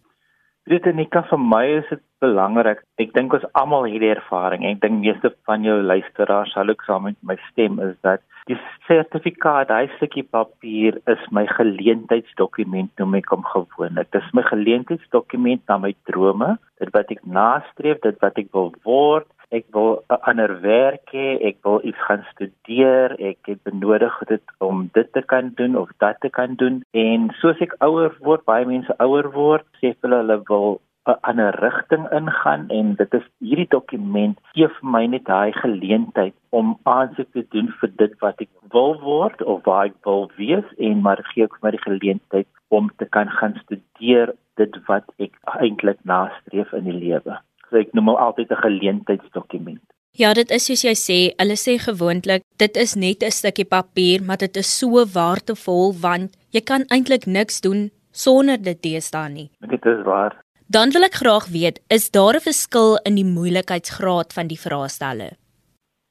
Dit 0.67 0.83
is 0.91 1.07
kan 1.15 1.29
vir 1.31 1.39
my 1.55 1.63
is 1.77 1.87
dit 1.93 2.03
belangrik. 2.19 2.83
Ek 2.99 3.15
dink 3.15 3.39
ons 3.39 3.47
almal 3.63 3.87
hierdie 3.87 4.11
ervaring. 4.17 4.67
Ek 4.67 4.83
dink 4.83 5.05
meeste 5.07 5.31
van 5.47 5.63
jou 5.63 5.79
luisteraars 5.87 6.51
sal 6.57 6.75
ook 6.75 6.83
saam 6.83 7.07
met 7.07 7.19
my 7.23 7.39
stem 7.53 7.79
is 7.79 7.95
dat 8.03 8.27
Die 8.51 8.57
sertifikaat, 8.89 9.69
daai 9.71 9.87
stukkie 9.97 10.25
papier 10.27 10.97
is 11.11 11.21
my 11.31 11.45
geleentheidsdokument 11.47 12.91
noem 12.99 13.15
ek 13.21 13.31
hom 13.31 13.45
gewoonlik. 13.47 14.09
Dit 14.11 14.19
is 14.25 14.33
my 14.35 14.43
geleentheidsdokument 14.49 15.63
na 15.71 15.77
my 15.79 15.93
drome, 16.11 16.57
dit 16.83 16.91
wat 16.97 17.13
ek 17.15 17.23
nastreef, 17.23 18.01
dit 18.03 18.19
wat 18.25 18.41
ek 18.43 18.51
wil 18.59 18.73
word. 18.89 19.29
Ek 19.55 19.67
wil 19.77 20.03
'n 20.11 20.19
ander 20.31 20.53
werk 20.65 21.13
hê, 21.15 21.39
ek 21.51 21.63
wil 21.63 21.79
iets 21.85 22.03
gaan 22.09 22.25
studeer, 22.33 23.15
ek 23.21 23.39
het 23.47 23.63
benodig 23.63 24.15
dit 24.27 24.43
om 24.59 24.89
dit 24.95 25.13
te 25.13 25.23
kan 25.23 25.53
doen 25.55 25.77
of 25.77 25.91
dat 26.01 26.19
te 26.21 26.31
kan 26.31 26.57
doen. 26.57 26.83
En 26.91 27.31
soos 27.39 27.61
ek 27.61 27.77
ouer 27.79 28.17
word, 28.21 28.45
baie 28.45 28.67
mense 28.67 28.95
ouer 28.99 29.31
word, 29.31 29.67
sê 29.79 29.95
hulle 30.01 30.19
hulle 30.25 30.39
wil 30.49 30.81
'n 31.11 31.19
ander 31.31 31.55
rigting 31.61 32.05
ingaan 32.19 32.69
en 32.79 32.95
dit 32.95 33.15
is 33.19 33.27
hierdie 33.39 33.71
dokument 33.75 34.39
gee 34.55 34.69
vir 34.75 34.89
my 34.95 35.07
net 35.15 35.25
daai 35.31 35.53
geleentheid 35.53 36.35
om 36.59 36.77
aansoek 36.97 37.31
te 37.39 37.45
doen 37.55 37.71
vir 37.81 37.91
dit 38.03 38.13
wat 38.25 38.45
ek 38.45 38.51
wil 38.75 38.95
word 39.07 39.43
of 39.55 39.65
waar 39.71 39.87
ek 39.91 39.97
wil 40.09 40.29
wees 40.37 40.69
en 40.89 41.01
maar 41.07 41.23
gee 41.31 41.45
ook 41.45 41.57
vir 41.59 41.67
my 41.67 41.73
die 41.77 41.87
geleentheid 41.87 42.49
om 42.79 42.91
te 43.03 43.09
kan 43.17 43.33
gaan 43.39 43.57
studeer 43.63 44.35
dit 44.61 44.77
wat 44.91 45.09
ek 45.27 45.35
eintlik 45.59 45.99
nastreef 46.13 46.73
in 46.79 46.85
die 46.91 46.99
lewe. 46.99 47.39
So 47.71 47.81
ek 47.81 47.93
noem 47.99 48.13
dit 48.13 48.23
altyd 48.27 48.51
'n 48.51 48.63
geleentheidsdokument. 48.67 49.83
Ja, 50.13 50.35
dit 50.35 50.51
is 50.51 50.67
soos 50.67 50.83
jy 50.85 50.93
sê, 50.93 51.19
hulle 51.41 51.57
sê 51.57 51.79
gewoonlik 51.81 52.43
dit 52.59 52.77
is 52.77 52.95
net 52.95 53.23
'n 53.23 53.31
stukkie 53.31 53.65
papier, 53.65 54.23
maar 54.23 54.37
dit 54.37 54.57
is 54.57 54.79
so 54.79 55.05
waardevol 55.19 55.95
want 56.01 56.37
jy 56.53 56.61
kan 56.61 56.85
eintlik 56.95 57.27
niks 57.27 57.61
doen 57.61 57.91
sonder 58.13 58.63
dit 58.63 58.83
deesdae 58.83 59.29
nie. 59.29 59.51
Dit 59.61 59.87
is 59.87 60.03
waar. 60.05 60.37
Dan 60.67 60.91
wil 60.91 61.03
ek 61.03 61.19
graag 61.21 61.47
weet, 61.53 61.81
is 61.89 62.11
daar 62.11 62.37
'n 62.37 62.41
verskil 62.41 62.97
in 63.09 63.15
die 63.15 63.27
moeilikheidsgraad 63.27 64.33
van 64.33 64.47
die 64.47 64.61
vraestelle? 64.61 65.31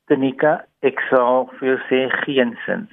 Tenika, 0.05 0.65
ek 0.81 0.99
sou 1.09 1.49
vir 1.57 1.67
jou 1.67 1.79
sê 1.89 2.09
geensins. 2.25 2.89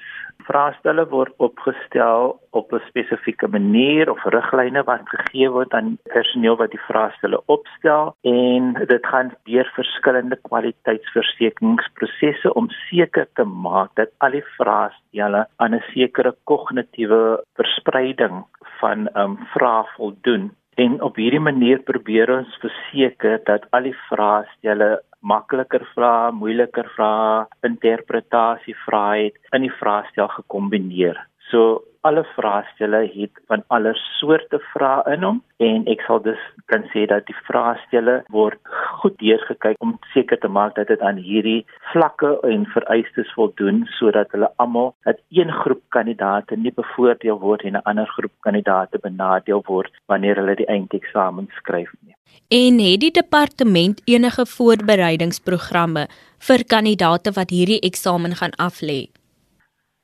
vraestelle 0.48 1.04
word 1.12 1.32
opgestel 1.44 2.40
op 2.58 2.66
'n 2.72 2.86
spesifieke 2.88 3.48
manier 3.48 4.10
of 4.10 4.24
riglyne 4.24 4.82
wat 4.90 5.04
gegee 5.14 5.48
word 5.56 5.70
aan 5.74 5.98
personeel 6.14 6.56
wat 6.56 6.70
die 6.70 6.86
vraestelle 6.88 7.40
opstel 7.46 8.16
en 8.22 8.72
dit 8.92 9.06
gaan 9.06 9.30
deur 9.50 9.68
verskillende 9.74 10.36
kwaliteitsversekeringsprosesse 10.48 12.54
om 12.54 12.70
seker 12.90 13.26
te 13.34 13.44
maak 13.44 13.90
dat 13.94 14.08
al 14.18 14.30
die 14.30 14.44
vraestelle 14.56 15.46
aan 15.56 15.74
'n 15.74 15.82
sekere 15.94 16.34
kognitiewe 16.44 17.42
verspreiding 17.60 18.44
van 18.80 19.08
ehm 19.08 19.24
um, 19.24 19.38
vrae 19.54 19.84
voldoen. 19.96 20.50
En 20.78 21.00
op 21.02 21.16
hierdie 21.18 21.42
manier 21.42 21.80
probeer 21.82 22.30
ons 22.30 22.58
verseker 22.62 23.40
dat 23.48 23.64
al 23.74 23.88
die 23.88 23.96
vraestelle 24.06 25.00
makliker 25.26 25.82
vrae, 25.94 26.30
moeiliker 26.30 26.86
vrae, 26.94 27.48
interpretasie 27.66 28.76
vrae 28.84 29.24
het 29.24 29.56
in 29.58 29.66
die 29.66 29.74
vraestel 29.80 30.30
gekombineer. 30.36 31.18
So 31.50 31.82
alle 32.00 32.24
vraestelle 32.34 33.00
het 33.14 33.40
van 33.46 33.62
alle 33.74 33.92
soorte 34.18 34.60
vrae 34.72 35.14
in 35.14 35.24
hom 35.26 35.40
en 35.68 35.86
ek 35.90 36.04
sal 36.06 36.20
dus 36.22 36.42
kan 36.72 36.84
sê 36.92 37.06
dat 37.10 37.26
die 37.26 37.36
vraestelle 37.48 38.16
word 38.34 38.60
goed 39.00 39.16
deurgekyk 39.22 39.80
om 39.84 39.96
seker 40.14 40.38
te 40.42 40.50
maak 40.58 40.76
dat 40.78 40.90
dit 40.92 41.02
aan 41.10 41.18
hierdie 41.28 41.64
vlakke 41.92 42.30
en 42.50 42.66
vereistes 42.74 43.32
voldoen 43.38 43.84
sodat 43.98 44.30
hulle 44.36 44.50
almal 44.64 44.94
dat 45.08 45.20
een 45.40 45.52
groep 45.62 45.82
kandidate 45.96 46.56
nie 46.56 46.74
bevoordeel 46.82 47.40
word 47.42 47.64
en 47.64 47.76
'n 47.76 47.86
ander 47.92 48.06
groep 48.16 48.34
kandidate 48.46 48.98
benadeel 49.02 49.62
word 49.66 49.92
wanneer 50.06 50.36
hulle 50.36 50.54
die 50.54 50.70
eindeksamen 50.76 51.48
skryf 51.58 51.90
nie. 52.06 52.14
En 52.48 52.78
het 52.78 53.00
die 53.00 53.10
departement 53.10 54.00
enige 54.04 54.46
voorbereidingsprogramme 54.46 56.06
vir 56.48 56.64
kandidate 56.64 57.32
wat 57.32 57.50
hierdie 57.50 57.80
eksamen 57.80 58.34
gaan 58.40 58.54
aflê? 58.68 59.00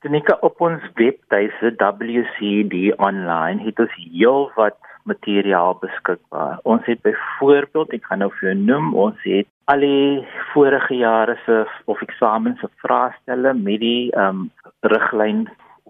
Tenika 0.04 0.36
op 0.44 0.60
ons 0.60 0.82
webtuise 1.00 1.70
WCD 1.80 2.92
online 3.00 3.62
het 3.64 3.78
ons 3.80 3.94
heelwat 3.96 4.76
materiaal 5.08 5.78
beskikbaar. 5.80 6.58
Ons 6.68 6.84
het 6.84 7.00
byvoorbeeld, 7.00 7.94
ek 7.96 8.04
gaan 8.10 8.20
nou 8.20 8.28
vir 8.36 8.50
jou 8.50 8.56
noem, 8.66 8.90
ons 8.92 9.24
het 9.24 9.48
al 9.72 9.80
die 9.80 10.20
vorige 10.52 10.98
jare 11.00 11.38
se 11.46 11.62
of 11.88 12.04
eksamens 12.04 12.60
se 12.60 12.68
vraestelle 12.84 13.54
met 13.56 13.80
die 13.80 14.12
ehm 14.12 14.44
um, 14.44 14.50
riglyn 14.92 15.46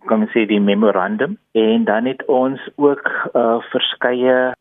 kan 0.07 0.23
mens 0.23 0.35
sê 0.37 0.45
die 0.47 0.61
memorandum 0.63 1.35
en 1.59 1.85
dan 1.91 2.07
het 2.07 2.23
ons 2.31 2.61
ook 2.77 3.09
uh, 3.35 3.59
verskeie 3.73 4.54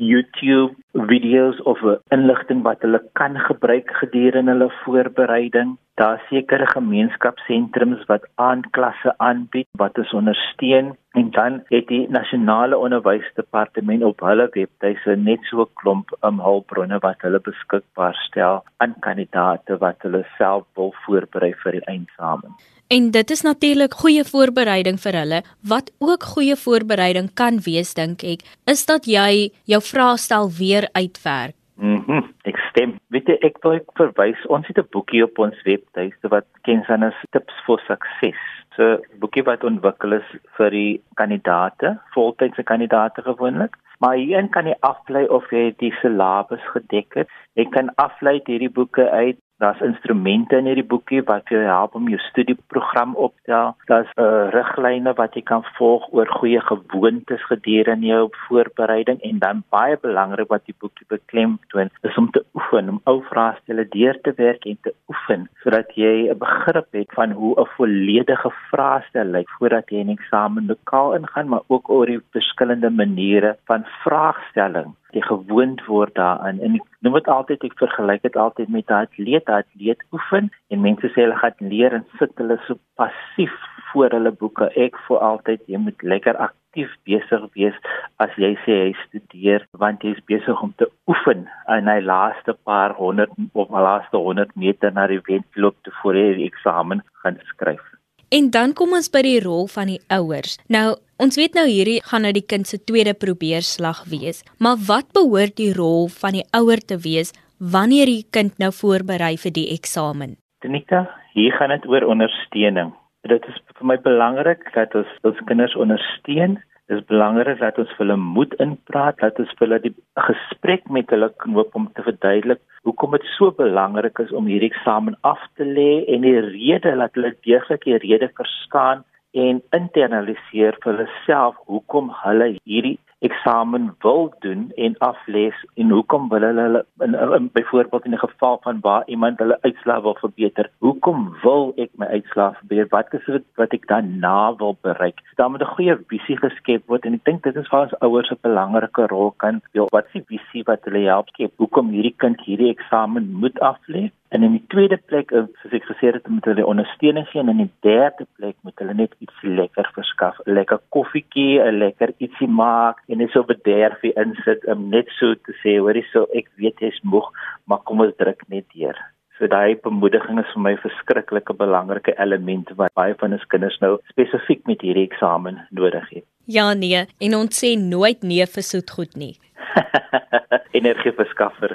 YouTube 0.00 0.74
video's 1.10 1.60
of 1.68 1.82
inligting 2.16 2.62
wat 2.64 2.80
hulle 2.86 3.00
kan 3.20 3.36
gebruik 3.48 3.90
gedurende 4.00 4.54
hulle 4.54 4.70
voorbereiding. 4.84 5.76
Daar 6.00 6.22
sekere 6.28 6.66
gemeenskapsentrums 6.72 8.06
wat 8.08 8.24
aanklasse 8.34 9.12
aanbied 9.18 9.68
wat 9.82 10.00
ons 10.00 10.14
ondersteun 10.16 10.94
en 11.20 11.30
dan 11.36 11.60
het 11.68 11.86
die 11.92 12.06
nasionale 12.08 12.78
onderwysdepartement 12.78 14.06
op 14.08 14.24
hulle 14.24 14.48
webtuise 14.56 15.16
net 15.28 15.44
so 15.50 15.68
'n 15.68 15.74
klomp 15.82 16.16
um, 16.24 16.40
hulpbronne 16.48 16.98
wat 17.06 17.20
hulle 17.26 17.40
beskikbaar 17.50 18.16
stel 18.26 18.64
aan 18.76 18.94
kandidaate 19.06 19.78
wat 19.84 20.02
hulle 20.02 20.24
self 20.38 20.64
wil 20.74 20.94
voorberei 21.04 21.52
vir 21.62 21.72
die 21.72 21.86
eindeksamen. 21.86 22.56
En 22.90 23.10
dit 23.10 23.30
is 23.30 23.40
natuurlik 23.46 23.92
goeie 23.94 24.22
voorbereiding 24.26 24.96
vir 24.98 25.16
hulle. 25.20 25.38
Wat 25.72 25.92
ook 26.02 26.24
goeie 26.32 26.56
voorbereiding 26.58 27.28
kan 27.38 27.60
wees, 27.62 27.92
dink 27.94 28.24
ek, 28.26 28.40
is 28.72 28.82
dat 28.88 29.04
jy 29.06 29.52
jou 29.70 29.78
vraestel 29.78 30.50
weer 30.58 30.88
uitwerk. 30.98 31.54
Mhm. 31.78 32.02
Mm 32.10 32.24
ek 32.50 32.58
stem. 32.70 32.96
Weet 33.14 33.28
jy, 33.30 33.36
ek 33.46 33.60
wil 33.62 33.78
verwys, 33.94 34.40
ons 34.48 34.66
het 34.66 34.78
'n 34.78 34.88
boekie 34.90 35.22
op 35.22 35.38
ons 35.38 35.62
webtuiste 35.62 36.28
wat 36.28 36.46
kensan 36.66 37.02
as 37.02 37.14
tips 37.30 37.54
vir 37.66 37.78
sukses. 37.86 38.40
So 38.74 38.82
'n 38.82 39.20
boekie 39.20 39.44
wat 39.44 39.64
ontwikkel 39.64 40.12
is 40.12 40.28
vir 40.56 40.70
die 40.70 41.00
kandidate, 41.14 42.00
voltydse 42.14 42.62
kandidate 42.62 43.22
gewoonlik. 43.22 43.76
Maar 44.00 44.16
hierin 44.16 44.50
kan 44.50 44.66
jy 44.66 44.74
aflei 44.80 45.26
of 45.28 45.44
jy 45.50 45.74
die 45.78 45.92
syllabus 46.02 46.64
gedek 46.74 47.14
het. 47.14 47.28
Jy 47.54 47.66
kan 47.70 47.90
aflei 47.96 48.40
hierdie 48.44 48.72
boeke 48.72 49.10
uit 49.10 49.38
Daar's 49.60 49.80
instrumente 49.84 50.56
in 50.56 50.68
hierdie 50.70 50.86
boekie 50.88 51.20
wat 51.28 51.50
jou 51.52 51.60
help 51.60 51.94
om 51.98 52.06
jou 52.08 52.18
studieprogram 52.30 53.12
op 53.16 53.34
te 53.34 53.42
stel. 53.42 53.74
Daar's 53.90 54.12
'n 54.16 54.22
uh, 54.22 54.48
riglyne 54.54 55.12
wat 55.14 55.34
jy 55.34 55.42
kan 55.42 55.64
volg 55.76 56.06
oor 56.16 56.28
goeie 56.38 56.60
gewoontes 56.60 57.44
gedurende 57.44 58.06
jou 58.06 58.28
voorbereiding 58.48 59.20
en 59.20 59.38
dan 59.38 59.62
baie 59.68 59.98
belangrik 60.00 60.48
wat 60.48 60.64
die 60.64 60.74
boekie 60.78 61.06
beklemtoon 61.08 61.90
is 62.02 62.16
om 62.16 62.30
te 62.30 62.44
oefen, 62.54 62.88
om 62.88 63.00
ou 63.04 63.22
vraestelle 63.22 63.84
deur 63.88 64.20
te 64.20 64.32
werk 64.36 64.64
en 64.64 64.78
te 64.82 64.94
oefen 65.08 65.48
sodat 65.62 65.92
jy 65.94 66.30
'n 66.30 66.38
begrip 66.38 66.88
het 66.92 67.12
van 67.12 67.30
hoe 67.30 67.60
'n 67.60 67.68
volledige 67.76 68.50
vraestel 68.70 69.24
lyk 69.24 69.50
voordat 69.58 69.90
jy 69.90 70.04
die 70.04 70.16
eksamen 70.18 70.66
lokaal 70.66 71.14
ingaan, 71.14 71.48
maar 71.48 71.64
ook 71.66 71.90
oor 71.90 72.06
die 72.06 72.22
verskillende 72.30 72.90
maniere 72.90 73.56
van 73.64 73.84
vraagstelling 74.04 74.94
jy 75.16 75.22
gewoond 75.26 75.82
word 75.86 76.14
daaraan 76.18 76.60
en 76.64 76.78
ek 76.78 76.86
noem 77.04 77.18
dit 77.18 77.28
altyd 77.34 77.66
ek 77.68 77.76
vergelyk 77.82 78.22
dit 78.22 78.36
altyd 78.36 78.68
met 78.68 78.90
'n 78.90 79.02
atleet, 79.04 79.48
'n 79.48 79.60
atleet 79.62 80.00
oefen 80.12 80.50
en 80.70 80.86
mense 80.86 81.06
sê 81.12 81.18
hulle 81.24 81.42
gaan 81.42 81.68
leer 81.72 81.92
en 81.98 82.06
sit 82.18 82.32
hulle 82.36 82.58
so 82.66 82.78
passief 82.96 83.54
voor 83.92 84.10
hulle 84.10 84.30
boeke. 84.30 84.70
Ek 84.76 84.96
voel 85.06 85.18
altyd 85.18 85.60
jy 85.66 85.78
moet 85.78 86.02
lekker 86.02 86.36
aktief 86.36 86.90
besig 87.08 87.46
wees 87.54 87.76
as 88.22 88.34
jy 88.36 88.52
sê 88.64 88.76
jy 88.84 88.92
studeer 89.06 89.66
want 89.82 90.02
jy 90.02 90.14
is 90.16 90.24
besig 90.32 90.62
om 90.62 90.72
te 90.76 90.86
oefen 91.10 91.48
in 91.76 91.88
hy 91.90 92.00
laaste 92.00 92.54
paar 92.64 92.94
100 92.98 93.30
of 93.54 93.70
laaste 93.70 94.16
100 94.16 94.54
meter 94.56 94.92
na 94.92 95.06
die 95.06 95.22
wedloop 95.26 95.76
te 95.82 95.90
voor 96.02 96.14
jy 96.14 96.34
die 96.34 96.50
eksamen 96.52 97.02
gaan 97.22 97.40
skryf. 97.54 97.89
En 98.30 98.46
dan 98.54 98.70
kom 98.78 98.92
ons 98.94 99.08
by 99.10 99.24
die 99.26 99.40
rol 99.42 99.64
van 99.66 99.88
die 99.90 99.98
ouers. 100.14 100.52
Nou, 100.70 100.94
ons 101.18 101.34
weet 101.34 101.56
nou 101.58 101.64
hierdie 101.66 101.98
gaan 102.06 102.22
nou 102.22 102.30
die 102.30 102.44
kind 102.46 102.68
se 102.68 102.78
tweede 102.78 103.10
probeerslag 103.18 104.04
wees, 104.12 104.44
maar 104.62 104.78
wat 104.86 105.08
behoort 105.16 105.56
die 105.58 105.72
rol 105.74 106.06
van 106.20 106.38
die 106.38 106.44
ouer 106.54 106.78
te 106.78 107.00
wees 107.02 107.34
wanneer 107.58 108.06
die 108.06 108.22
kind 108.30 108.54
nou 108.62 108.70
voorberei 108.70 109.34
vir 109.34 109.54
die 109.56 109.66
eksamen? 109.74 110.36
Tenika, 110.62 111.08
hier 111.34 111.58
gaan 111.58 111.74
dit 111.74 111.90
oor 111.90 112.06
ondersteuning. 112.06 112.94
Dit 113.26 113.50
is 113.50 113.58
vir 113.74 113.90
my 113.90 113.98
belangrik 114.06 114.62
dat 114.78 114.94
ons 114.94 115.10
ons 115.26 115.42
kinders 115.50 115.74
ondersteun 115.74 116.60
Dit 116.90 116.98
is 116.98 117.06
belangrik 117.06 117.60
dat 117.60 117.76
ons 117.78 117.90
vir 117.94 118.02
hulle 118.02 118.16
moed 118.18 118.54
inpraat, 118.58 119.20
dat 119.22 119.36
ons 119.38 119.50
vir 119.58 119.68
hulle 119.68 119.76
die 119.84 119.92
gesprek 120.26 120.88
met 120.90 121.12
hulle 121.14 121.28
knoop 121.44 121.76
om 121.78 121.84
te 121.94 122.02
verduidelik 122.02 122.58
hoekom 122.88 123.14
dit 123.14 123.26
so 123.36 123.52
belangrik 123.54 124.18
is 124.24 124.32
om 124.34 124.48
hierdie 124.50 124.72
eksamen 124.72 125.16
af 125.28 125.42
te 125.54 125.66
lê 125.68 126.02
en 126.10 126.24
die 126.26 126.40
rede 126.46 126.96
dat 126.98 127.14
hulle 127.14 127.30
deeglik 127.46 127.84
die 127.86 128.00
rede 128.02 128.30
verstaan 128.40 129.04
en 129.44 129.60
internaliseer 129.76 130.78
vir 130.82 130.90
hulle 130.92 131.08
self 131.26 131.60
hoekom 131.70 132.10
hulle 132.24 132.48
hierdie 132.56 132.96
eksamen 133.20 133.94
wil 134.00 134.34
doen 134.40 134.72
en 134.76 134.98
aflees 134.98 135.56
en 135.74 135.90
hoekom 135.90 136.28
wil 136.28 136.40
hulle 136.40 136.62
hulle 136.66 136.84
in, 137.04 137.14
in, 137.14 137.32
in 137.38 137.50
byvoorbeeld 137.52 138.04
in 138.04 138.14
'n 138.14 138.24
geval 138.26 138.58
van 138.62 138.80
waar 138.80 139.02
iemand 139.06 139.38
hulle 139.38 139.58
uitslae 139.60 140.02
wil 140.02 140.16
verbeter 140.20 140.70
hoekom 140.78 141.36
wil 141.42 141.72
ek 141.76 141.90
my 142.00 142.06
uitslae 142.06 142.54
verbeter? 142.58 142.88
Wat 142.90 143.14
is 143.14 143.26
dit 143.26 143.44
wat 143.60 143.72
ek 143.76 143.86
dan 143.86 144.18
na 144.18 144.54
wil 144.56 144.76
bereik? 144.82 145.20
Dan 145.36 145.50
moet 145.50 145.62
'n 145.62 145.74
goeie 145.76 145.96
visie 146.12 146.36
geskep 146.36 146.86
word 146.86 147.04
en 147.04 147.14
ek 147.14 147.24
dink 147.24 147.42
dit 147.42 147.56
is 147.56 147.68
vir 147.68 147.80
ons 147.80 147.98
ouers 148.00 148.30
'n 148.30 148.38
belangrike 148.42 149.06
rol 149.06 149.30
kan 149.36 149.60
speel. 149.68 149.88
Wat 149.90 150.06
is 150.06 150.12
die 150.12 150.28
visie 150.36 150.62
wat 150.64 150.84
hulle 150.84 151.04
help 151.08 151.28
skep? 151.28 151.52
Hoekom 151.56 151.90
hierdie 151.90 152.16
kind 152.16 152.40
hierdie 152.40 152.74
eksamen 152.76 153.32
moet 153.32 153.58
aflê 153.60 154.10
En 154.30 154.42
in 154.46 154.52
die 154.54 154.64
tweede 154.70 154.96
plek, 155.10 155.32
eh, 155.34 155.42
soos 155.58 155.72
ek 155.74 155.86
gesê 155.88 156.12
het, 156.14 156.28
moet 156.30 156.44
hulle 156.46 156.66
ondersteuning 156.66 157.26
gee 157.32 157.42
en 157.42 157.48
in 157.50 157.64
die 157.64 157.72
derde 157.82 158.28
plek 158.38 158.54
moet 158.62 158.78
hulle 158.78 158.94
net 158.94 159.16
iets 159.18 159.42
lekker 159.42 159.90
verskaf, 159.96 160.38
'n 160.46 160.54
lekker 160.54 160.78
koffietjie, 160.94 161.58
'n 161.58 161.80
lekker 161.82 162.14
ietsie 162.18 162.48
maak 162.48 163.02
en 163.08 163.18
net 163.18 163.30
so 163.30 163.42
bederfie 163.42 164.14
insit 164.14 164.66
om 164.66 164.88
net 164.88 165.08
so 165.18 165.34
te 165.34 165.52
sê, 165.62 165.78
hoorie 165.78 166.06
so, 166.12 166.28
ek 166.32 166.46
weet 166.62 166.78
jy's 166.78 167.00
moeg, 167.02 167.26
maar 167.66 167.82
kom 167.82 168.00
ons 168.00 168.14
druk 168.16 168.42
net 168.48 168.66
deur. 168.74 168.94
So 169.38 169.48
daai 169.48 169.74
bemoediging 169.82 170.38
is 170.38 170.52
vir 170.54 170.62
my 170.62 170.72
'n 170.72 170.84
verskriklike 170.86 171.54
belangrike 171.56 172.14
element 172.18 172.70
wat 172.76 172.94
baie 172.94 173.14
van 173.14 173.32
ons 173.32 173.46
kinders 173.46 173.80
nou 173.80 173.98
spesifiek 174.10 174.66
met 174.66 174.80
hierdie 174.80 175.08
eksamen 175.10 175.66
nodig 175.70 176.08
het. 176.10 176.24
Ja 176.46 176.74
nee, 176.74 177.06
en 177.20 177.34
ons 177.34 177.64
sê 177.64 177.76
nooit 177.76 178.22
nee 178.22 178.46
vir 178.46 178.62
soetgoed 178.62 179.16
nie. 179.16 179.34
Energieverskaffer. 180.80 181.74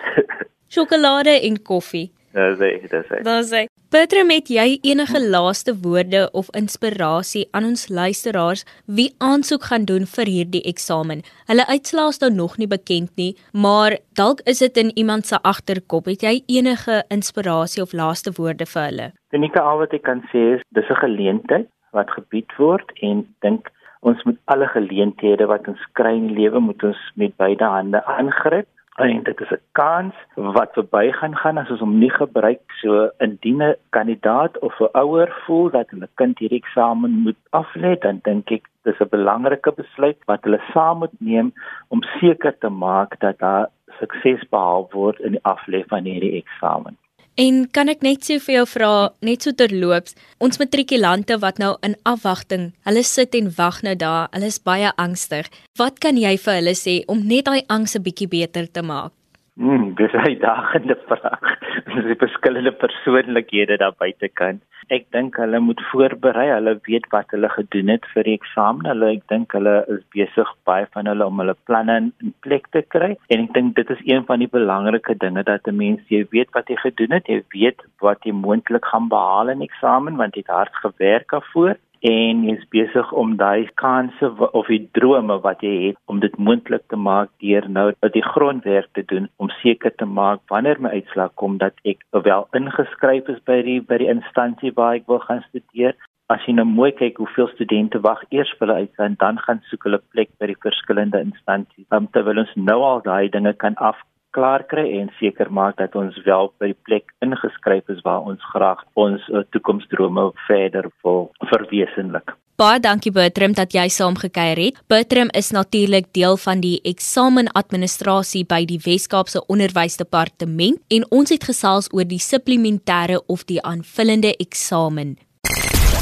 Sjokolade 0.70 1.42
en 1.42 1.62
koffie. 1.62 2.12
Dis 2.36 2.60
hy, 2.60 2.72
dis 2.92 3.12
hy. 3.14 3.22
Dis 3.24 3.52
hy. 3.56 3.64
Petra, 3.96 4.26
met 4.28 4.50
jy 4.52 4.66
enige 4.84 5.20
laaste 5.24 5.72
woorde 5.86 6.26
of 6.36 6.50
inspirasie 6.60 7.46
aan 7.56 7.70
ons 7.70 7.86
luisteraars 7.88 8.66
wie 8.98 9.08
aansoek 9.24 9.70
gaan 9.70 9.86
doen 9.88 10.04
vir 10.16 10.28
hierdie 10.28 10.64
eksamen? 10.68 11.22
Hulle 11.48 11.64
uitslae 11.70 12.12
is 12.12 12.20
nou 12.26 12.32
nog 12.36 12.58
nie 12.60 12.68
bekend 12.68 13.14
nie, 13.22 13.30
maar 13.54 13.96
dalk 14.20 14.44
is 14.52 14.60
dit 14.66 14.82
in 14.84 14.92
iemand 15.00 15.30
se 15.32 15.40
agterkop. 15.48 16.12
Het 16.12 16.28
jy 16.28 16.36
enige 16.58 17.00
inspirasie 17.16 17.86
of 17.86 17.96
laaste 17.96 18.36
woorde 18.36 18.68
vir 18.74 18.84
hulle? 18.90 19.08
Tenika, 19.32 19.64
al 19.64 19.86
wat 19.86 19.96
ek 19.96 20.04
kan 20.04 20.26
sê 20.34 20.58
is 20.58 20.68
dis 20.76 20.92
'n 20.92 21.02
geleentheid 21.06 21.72
wat 21.96 22.12
gebied 22.12 22.52
word 22.60 22.92
en 23.00 23.24
dink 23.48 23.72
ons 24.02 24.20
moet 24.28 24.38
alle 24.52 24.68
geleenthede 24.76 25.48
wat 25.48 25.68
ons 25.72 25.82
kry 25.94 26.14
in 26.20 26.28
die 26.28 26.44
lewe 26.44 26.60
moet 26.60 26.84
ons 26.84 27.00
met 27.16 27.32
beide 27.38 27.64
hande 27.64 28.04
aangryp 28.06 28.68
en 28.96 29.24
dit 29.24 29.42
is 29.42 29.52
'n 29.52 29.62
kans 29.72 30.16
wat 30.36 30.74
verbygaan 30.74 31.36
gaan 31.36 31.58
as 31.58 31.70
ons 31.70 31.80
hom 31.80 31.98
nie 32.00 32.10
gebruik 32.10 32.62
so 32.82 33.10
indien 33.18 33.62
'n 33.64 33.76
kandidaat 33.90 34.60
of 34.60 34.80
'n 34.80 34.98
ouer 35.04 35.30
voel 35.46 35.70
dat 35.70 35.90
hulle 35.90 36.10
kind 36.14 36.40
hierdie 36.40 36.62
eksamen 36.64 37.12
moet 37.12 37.42
aflê 37.50 38.00
dan 38.00 38.20
dink 38.24 38.52
ek 38.52 38.64
dis 38.84 39.00
'n 39.00 39.10
belangrike 39.10 39.72
besluit 39.72 40.20
wat 40.26 40.44
hulle 40.44 40.62
saam 40.74 40.98
moet 40.98 41.16
neem 41.20 41.54
om 41.88 42.02
seker 42.20 42.58
te 42.58 42.70
maak 42.70 43.20
dat 43.20 43.40
daar 43.40 43.68
sukses 44.00 44.50
behaal 44.50 44.88
word 44.92 45.20
in 45.20 45.32
die 45.32 45.44
aflê 45.44 45.84
van 45.88 46.04
hierdie 46.04 46.44
eksamen. 46.44 46.98
En 47.36 47.66
kan 47.68 47.92
ek 47.92 48.00
net 48.06 48.24
so 48.24 48.40
vir 48.40 48.54
jou 48.62 48.68
vra, 48.72 48.90
net 49.28 49.44
so 49.44 49.52
terloops, 49.60 50.14
ons 50.40 50.56
matrikulante 50.62 51.36
wat 51.42 51.60
nou 51.60 51.74
in 51.84 51.98
afwagting, 52.08 52.70
hulle 52.88 53.04
sit 53.04 53.36
en 53.36 53.50
wag 53.58 53.82
nou 53.84 53.92
daar, 54.00 54.30
hulle 54.32 54.48
is 54.54 54.62
baie 54.64 54.94
angstig. 54.96 55.50
Wat 55.76 56.00
kan 56.00 56.16
jy 56.16 56.38
vir 56.40 56.62
hulle 56.62 56.76
sê 56.80 57.02
om 57.12 57.28
net 57.28 57.50
daai 57.50 57.68
angs 57.68 57.96
'n 58.00 58.06
bietjie 58.08 58.32
beter 58.32 58.72
te 58.72 58.82
maak? 58.82 59.12
Hmm, 59.58 59.94
dis 59.96 60.12
'n 60.20 60.28
uitdagende 60.28 60.98
vraag. 61.08 61.44
Dis 61.94 62.04
die 62.04 62.16
verskillende 62.24 62.72
persoonlikhede 62.72 63.78
daar 63.78 63.96
buitekant. 63.98 64.64
Ek 64.92 65.06
dink 65.16 65.38
hulle 65.40 65.60
moet 65.64 65.82
voorberei. 65.92 66.50
Hulle 66.52 66.74
weet 66.88 67.08
wat 67.14 67.32
hulle 67.32 67.50
gedoen 67.54 67.94
het 67.94 68.10
vir 68.14 68.28
die 68.28 68.36
eksamen. 68.36 68.90
Hulle 68.92 69.14
ek 69.14 69.24
dink 69.32 69.56
hulle 69.56 69.76
is 69.96 70.04
besig 70.18 70.52
baie 70.68 70.90
van 70.98 71.08
hulle 71.08 71.30
om 71.32 71.40
hulle 71.40 71.56
planne 71.70 71.96
in 72.02 72.34
plek 72.44 72.68
te 72.76 72.84
kry. 72.96 73.14
En 73.32 73.46
ek 73.48 73.56
dink 73.56 73.80
dit 73.80 73.96
is 73.96 74.04
een 74.04 74.28
van 74.28 74.44
die 74.44 74.52
belangrike 74.52 75.16
dinge 75.24 75.48
dat 75.48 75.72
'n 75.72 75.80
mens 75.80 76.04
jy 76.12 76.26
weet 76.36 76.52
wat 76.52 76.68
jy 76.68 76.76
gedoen 76.84 77.16
het. 77.16 77.32
Jy 77.32 77.42
weet 77.56 77.80
wat 78.04 78.28
jy 78.28 78.36
moontlik 78.36 78.86
gaan 78.92 79.08
behaal 79.08 79.56
in 79.56 79.64
eksamen 79.64 80.20
want 80.20 80.36
jy 80.36 80.44
het 80.44 80.56
hard 80.60 80.76
gewerk 80.84 81.32
daarvoor 81.32 81.80
en 82.06 82.44
jy 82.46 82.54
is 82.54 82.66
besig 82.74 83.12
om 83.18 83.32
daai 83.40 83.66
kanse 83.82 84.28
of 84.46 84.68
die 84.70 84.84
drome 84.98 85.40
wat 85.42 85.64
jy 85.66 85.74
het 85.88 85.98
om 86.12 86.20
dit 86.22 86.36
moontlik 86.38 86.84
te 86.94 87.00
maak 87.08 87.32
deur 87.42 87.66
nou 87.78 87.88
die 88.14 88.26
grondwerk 88.26 88.92
te 88.94 89.04
doen 89.10 89.26
om 89.42 89.50
seker 89.62 89.94
te 89.98 90.06
maak 90.06 90.44
wanneer 90.54 90.82
my 90.82 90.92
uitslag 91.00 91.34
kom 91.42 91.58
dat 91.64 91.74
ek 91.94 92.04
wel 92.28 92.46
ingeskryf 92.60 93.32
is 93.34 93.42
by 93.50 93.62
die 93.66 93.80
by 93.90 93.98
die 94.04 94.12
instansie 94.14 94.74
waar 94.78 95.00
ek 95.00 95.10
wil 95.10 95.24
gaan 95.24 95.42
studeer. 95.48 95.98
As 96.30 96.46
jy 96.46 96.56
nou 96.58 96.66
mooi 96.70 96.92
kyk 97.00 97.18
hoeveel 97.22 97.50
studente 97.54 98.02
wag 98.06 98.22
eers 98.30 98.54
vir 98.60 98.68
hulle 98.68 98.86
uit 98.86 99.02
en 99.08 99.18
dan 99.22 99.42
gaan 99.48 99.62
soek 99.70 99.90
hulle 99.90 100.02
plek 100.14 100.30
by 100.42 100.52
die 100.54 100.62
verskillende 100.62 101.22
instansies 101.26 101.90
um, 101.90 102.10
terwyl 102.14 102.46
ons 102.46 102.54
nou 102.70 102.82
al 102.86 103.02
daai 103.06 103.30
dinge 103.34 103.54
kan 103.62 103.78
af 103.78 103.98
klaar 104.36 104.66
kry 104.72 104.86
en 105.00 105.12
seker 105.20 105.52
maak 105.52 105.78
dat 105.82 105.96
ons 105.96 106.18
wel 106.28 106.52
by 106.60 106.72
die 106.74 106.82
plek 106.88 107.14
ingeskryf 107.26 107.92
is 107.94 108.02
waar 108.08 108.26
ons 108.32 108.42
graag 108.54 108.84
ons 108.94 109.24
uh, 109.32 109.46
toekomsdrome 109.56 110.32
verder 110.48 110.90
wil 111.04 111.30
verwesenlik. 111.52 112.36
Baie 112.56 112.80
dankie 112.80 113.12
Bertram 113.12 113.52
dat 113.52 113.74
jy 113.76 113.90
saamgekuier 113.92 114.60
het. 114.62 114.78
Bertram 114.88 115.28
is 115.36 115.52
natuurlik 115.52 116.08
deel 116.16 116.38
van 116.40 116.62
die 116.64 116.78
eksamenadministrasie 116.88 118.46
by 118.48 118.62
die 118.70 118.80
Wes-Kaapse 118.86 119.44
Onderwysdepartement 119.52 120.80
en 120.88 121.08
ons 121.12 121.36
het 121.36 121.44
gesels 121.44 121.92
oor 121.92 122.08
die 122.08 122.22
supplementêre 122.24 123.20
of 123.28 123.44
die 123.52 123.60
aanvullende 123.60 124.32
eksamen. 124.40 125.18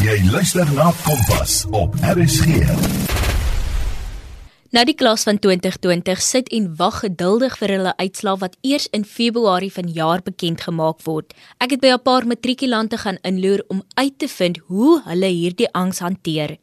Jy 0.05 0.19
luister 0.29 0.69
na 0.77 0.91
Kompas 1.01 1.63
op 1.73 1.97
RSG. 2.13 3.02
Nou 4.73 4.81
die 4.89 4.95
klas 4.97 5.21
van 5.27 5.37
2020 5.37 6.21
sit 6.25 6.47
en 6.57 6.71
wag 6.79 7.03
geduldig 7.03 7.59
vir 7.59 7.71
hulle 7.75 7.91
uitslae 7.99 8.39
wat 8.41 8.55
eers 8.65 8.87
in 8.97 9.03
Februarie 9.05 9.69
vanjaar 9.69 10.23
bekend 10.25 10.63
gemaak 10.65 11.03
word. 11.05 11.35
Ek 11.61 11.75
het 11.75 11.81
by 11.83 11.93
'n 11.93 12.01
paar 12.01 12.25
matrikulante 12.25 12.97
gaan 12.97 13.21
inloer 13.21 13.61
om 13.67 13.83
uit 13.93 14.17
te 14.17 14.27
vind 14.27 14.57
hoe 14.67 15.01
hulle 15.05 15.29
hierdie 15.29 15.69
angs 15.73 15.99
hanteer. 15.99 16.57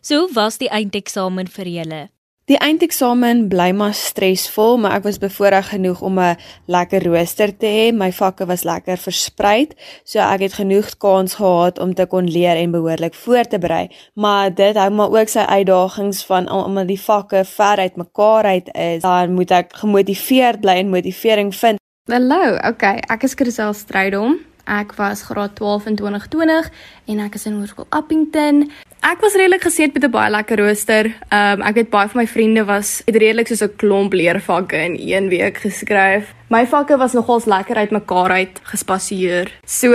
So 0.00 0.28
was 0.32 0.56
die 0.56 0.70
eindeksamen 0.70 1.48
vir 1.48 1.66
julle. 1.66 2.08
Die 2.48 2.56
eindeksamen 2.56 3.42
bly 3.52 3.74
maar 3.76 3.92
stresvol, 3.92 4.78
maar 4.80 4.94
ek 4.96 5.04
was 5.04 5.18
bevoorreg 5.20 5.66
genoeg 5.68 6.00
om 6.00 6.16
'n 6.18 6.36
lekker 6.64 7.04
rooster 7.04 7.52
te 7.52 7.66
hê. 7.66 7.92
My 7.92 8.08
vakke 8.12 8.46
was 8.46 8.64
lekker 8.64 8.96
versprei, 8.96 9.68
so 10.04 10.18
ek 10.18 10.40
het 10.40 10.52
genoeg 10.52 10.96
kans 10.96 11.34
gehad 11.34 11.78
om 11.78 11.94
te 11.94 12.06
kon 12.06 12.24
leer 12.24 12.56
en 12.56 12.70
behoorlik 12.70 13.14
voor 13.14 13.44
te 13.44 13.58
berei. 13.58 13.90
Maar 14.14 14.54
dit 14.54 14.76
hou 14.76 14.90
maar 14.90 15.10
ook 15.10 15.28
sy 15.28 15.44
uitdagings 15.44 16.24
van 16.24 16.50
omdat 16.50 16.88
die 16.88 17.00
vakke 17.00 17.44
ver 17.44 17.76
uit 17.76 17.96
mekaar 17.96 18.44
uit 18.44 18.68
is. 18.74 19.02
Dan 19.02 19.32
moet 19.32 19.50
ek 19.50 19.72
gemotiveerd 19.72 20.60
bly 20.60 20.76
en 20.80 20.88
motivering 20.88 21.54
vind. 21.54 21.78
Hallo, 22.10 22.56
okay, 22.56 22.96
ek 23.08 23.22
is 23.22 23.34
Christel 23.34 23.74
Strydom. 23.74 24.38
Ek 24.68 24.92
was 24.96 25.22
graad 25.22 25.54
12 25.56 25.86
in 25.86 25.96
2020 25.96 26.70
en 27.04 27.20
ek 27.24 27.34
is 27.34 27.46
in 27.48 27.54
Hoërskool 27.56 27.86
Appington. 27.88 28.66
Ek 29.00 29.20
was 29.22 29.36
redelik 29.38 29.62
geseed 29.62 29.94
met 29.94 30.04
'n 30.04 30.10
baie 30.10 30.30
lekker 30.30 30.58
rooster. 30.58 31.06
Um, 31.30 31.62
ek 31.62 31.74
weet 31.74 31.90
baie 31.90 32.08
van 32.08 32.20
my 32.20 32.26
vriende 32.26 32.64
was 32.64 33.02
het 33.06 33.16
redelik 33.16 33.46
soos 33.46 33.62
'n 33.62 33.76
klomp 33.76 34.12
leervakke 34.12 34.76
in 34.76 34.96
een 34.98 35.28
week 35.28 35.58
geskryf. 35.58 36.34
My 36.48 36.66
vakke 36.66 36.96
was 36.96 37.12
nogals 37.12 37.44
lekker 37.44 37.76
uitmekaar 37.76 38.30
uit 38.30 38.60
gespasieer. 38.62 39.52
So 39.64 39.94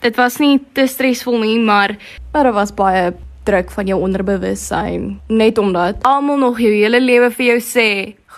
dit 0.00 0.16
was 0.16 0.38
nie 0.38 0.60
te 0.72 0.86
stresvol 0.86 1.38
nie, 1.38 1.58
maar 1.58 1.96
maar 2.32 2.44
dit 2.44 2.54
was 2.54 2.74
baie 2.74 3.12
druk 3.44 3.70
van 3.70 3.86
jou 3.86 4.00
onderbewussyn 4.00 5.20
net 5.26 5.58
omdat 5.58 6.02
almal 6.02 6.38
nog 6.38 6.60
jou 6.60 6.72
hele 6.72 7.00
lewe 7.00 7.30
vir 7.30 7.46
jou 7.46 7.60
sê 7.60 7.90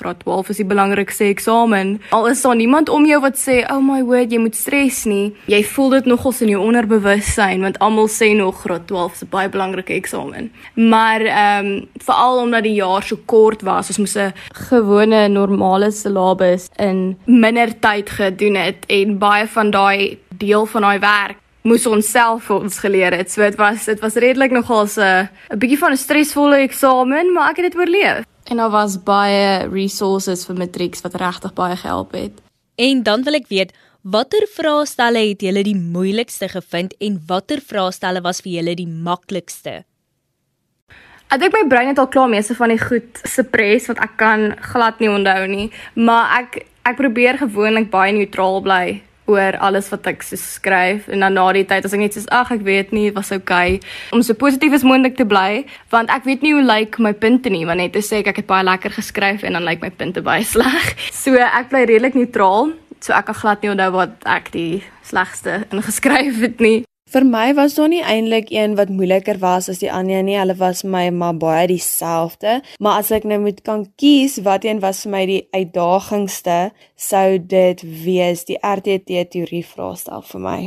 graad 0.02 0.22
12 0.24 0.50
is 0.52 0.60
die 0.62 0.66
belangrikste 0.66 1.26
eksamen. 1.28 1.94
Al 2.16 2.28
is 2.30 2.42
daar 2.42 2.56
niemand 2.56 2.88
om 2.88 3.06
jou 3.06 3.20
wat 3.20 3.36
sê, 3.38 3.62
"Oh 3.70 3.80
my 3.80 4.02
word, 4.02 4.32
jy 4.32 4.38
moet 4.38 4.56
stres 4.56 5.04
nie." 5.04 5.34
Jy 5.46 5.62
voel 5.64 5.90
dit 5.90 6.04
nogals 6.04 6.40
in 6.40 6.48
jou 6.48 6.60
onderbewussyn 6.62 7.60
want 7.60 7.78
almal 7.78 8.08
sê 8.08 8.34
nog 8.36 8.60
graad 8.60 8.86
12 8.86 9.12
is 9.12 9.22
'n 9.22 9.28
baie 9.30 9.48
belangrike 9.48 9.92
eksamen. 9.92 10.50
Maar 10.74 11.20
ehm 11.20 11.66
um, 11.66 11.88
veral 11.96 12.38
omdat 12.38 12.62
die 12.62 12.74
jaar 12.74 13.02
so 13.02 13.16
kort 13.24 13.62
was, 13.62 13.88
ons 13.88 13.98
moes 13.98 14.16
'n 14.16 14.32
gewone 14.68 15.28
normale 15.28 15.90
syllabus 15.90 16.68
in 16.78 17.18
minder 17.26 17.78
tyd 17.80 18.10
gedoen 18.10 18.54
het 18.54 18.84
en 18.86 19.18
baie 19.18 19.46
van 19.46 19.70
daai 19.70 20.18
deel 20.28 20.66
van 20.66 20.82
daai 20.82 20.98
werk 20.98 21.41
moes 21.62 21.86
ons 21.86 22.10
self 22.10 22.48
vir 22.48 22.56
ons 22.58 22.78
geleer 22.84 23.14
het. 23.16 23.30
So 23.30 23.42
dit 23.44 23.58
was 23.58 23.86
dit 23.86 24.00
was 24.02 24.18
redelik 24.18 24.50
nogal 24.50 24.86
'n 24.86 25.28
'n 25.52 25.58
bietjie 25.58 25.78
van 25.78 25.92
'n 25.92 25.96
stresvolle 25.96 26.58
eksamen, 26.66 27.32
maar 27.32 27.50
ek 27.50 27.56
het 27.56 27.72
dit 27.72 27.80
oorleef. 27.80 28.24
En 28.50 28.56
daar 28.56 28.70
was 28.70 29.02
baie 29.02 29.68
resources 29.68 30.46
vir 30.46 30.56
matrieks 30.56 31.00
wat 31.02 31.14
regtig 31.14 31.52
baie 31.54 31.76
gehelp 31.76 32.12
het. 32.12 32.32
En 32.76 33.02
dan 33.02 33.22
wil 33.22 33.34
ek 33.34 33.48
weet, 33.48 33.72
watter 34.02 34.46
vraestelle 34.46 35.28
het 35.28 35.40
julle 35.40 35.62
die 35.62 35.76
moeilikste 35.76 36.48
gevind 36.48 36.94
en 36.98 37.22
watter 37.26 37.60
vraestelle 37.60 38.20
was 38.20 38.40
vir 38.40 38.52
julle 38.52 38.74
die 38.74 38.88
maklikste? 38.88 39.84
Ek 41.30 41.40
dink 41.40 41.52
my 41.52 41.64
brein 41.68 41.88
het 41.88 41.98
al 41.98 42.08
klaar 42.08 42.28
meeste 42.28 42.54
van 42.54 42.68
die 42.68 42.82
goed 42.82 43.20
suppress 43.22 43.86
wat 43.86 43.98
ek 43.98 44.16
kan 44.16 44.56
glad 44.60 44.98
nie 45.00 45.08
onthou 45.08 45.46
nie, 45.46 45.70
maar 45.94 46.42
ek 46.42 46.66
ek 46.84 46.96
probeer 46.96 47.38
gewoonlik 47.38 47.90
baie 47.90 48.12
neutraal 48.12 48.60
bly 48.60 49.02
oor 49.32 49.58
alles 49.64 49.90
wat 49.92 50.06
ek 50.10 50.22
skryf. 50.28 51.08
En 51.08 51.24
dan 51.24 51.36
na 51.38 51.46
die 51.56 51.64
tyd 51.68 51.88
as 51.88 51.96
ek 51.96 52.04
net 52.04 52.16
sê 52.16 52.24
ag 52.30 52.52
ek 52.54 52.64
weet 52.66 52.92
nie 52.92 53.10
was 53.16 53.32
okay. 53.34 53.80
Om 54.12 54.22
so 54.22 54.36
positief 54.38 54.76
as 54.78 54.86
moontlik 54.86 55.16
te 55.18 55.26
bly 55.28 55.64
want 55.94 56.12
ek 56.12 56.28
weet 56.28 56.44
nie 56.44 56.54
hoe 56.56 56.62
lyk 56.62 56.96
like 56.96 57.02
my 57.02 57.12
punte 57.12 57.50
nie 57.52 57.64
want 57.68 57.82
net 57.82 57.96
te 57.96 58.04
sê 58.04 58.20
ek, 58.22 58.32
ek 58.32 58.44
het 58.44 58.50
baie 58.50 58.66
lekker 58.66 58.94
geskryf 58.98 59.44
en 59.44 59.58
dan 59.58 59.66
lyk 59.66 59.80
like 59.80 59.88
my 59.88 59.92
punte 59.96 60.22
baie 60.24 60.44
sleg. 60.54 60.94
So 61.10 61.36
ek 61.38 61.72
bly 61.72 61.86
redelik 61.88 62.18
neutraal 62.18 62.72
so 63.02 63.12
ek 63.16 63.26
kan 63.30 63.40
glad 63.40 63.62
nie 63.62 63.72
onthou 63.72 63.90
wat 63.96 64.22
ek 64.30 64.52
die 64.54 64.82
slegste 65.06 65.62
ingeskryf 65.74 66.38
het 66.44 66.62
nie 66.62 66.82
Vir 67.12 67.26
my 67.28 67.50
was 67.52 67.74
daar 67.76 67.90
nie 67.92 68.00
eintlik 68.00 68.48
een 68.48 68.72
wat 68.78 68.88
moeiliker 68.88 69.36
was 69.38 69.66
as 69.68 69.82
die 69.82 69.90
ander 69.92 70.22
nie. 70.24 70.38
Hulle 70.38 70.54
was 70.56 70.80
my 70.82 71.10
maar 71.12 71.36
baie 71.36 71.66
dieselfde. 71.68 72.62
Maar 72.80 73.02
as 73.02 73.10
ek 73.12 73.26
nou 73.28 73.36
moet 73.42 73.58
kan 73.66 73.82
kies 74.00 74.38
wat 74.46 74.64
een 74.64 74.80
was 74.80 75.02
vir 75.04 75.12
my 75.12 75.20
die 75.28 75.42
uitdagingste, 75.52 76.70
sou 76.96 77.26
dit 77.36 77.82
wees 78.04 78.46
die 78.48 78.56
RTT 78.56 79.26
teorie 79.34 79.64
vraestel 79.66 80.24
vir 80.30 80.40
my. 80.46 80.60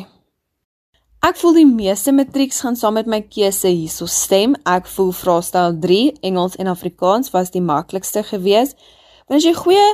Ek 1.25 1.39
voel 1.41 1.57
die 1.57 1.65
meeste 1.65 2.13
matrieks 2.13 2.61
gaan 2.61 2.77
saam 2.77 2.99
met 2.99 3.09
my 3.09 3.23
keuse 3.25 3.71
hierso 3.71 4.05
stem. 4.05 4.53
Ek 4.69 4.85
voel 4.85 5.09
vraestel 5.17 5.79
3 5.81 6.19
Engels 6.29 6.59
en 6.61 6.69
Afrikaans 6.69 7.33
was 7.33 7.49
die 7.55 7.65
maklikste 7.65 8.21
geweest. 8.21 8.77
Want 9.25 9.41
as 9.41 9.49
jy 9.49 9.55
goeie 9.57 9.89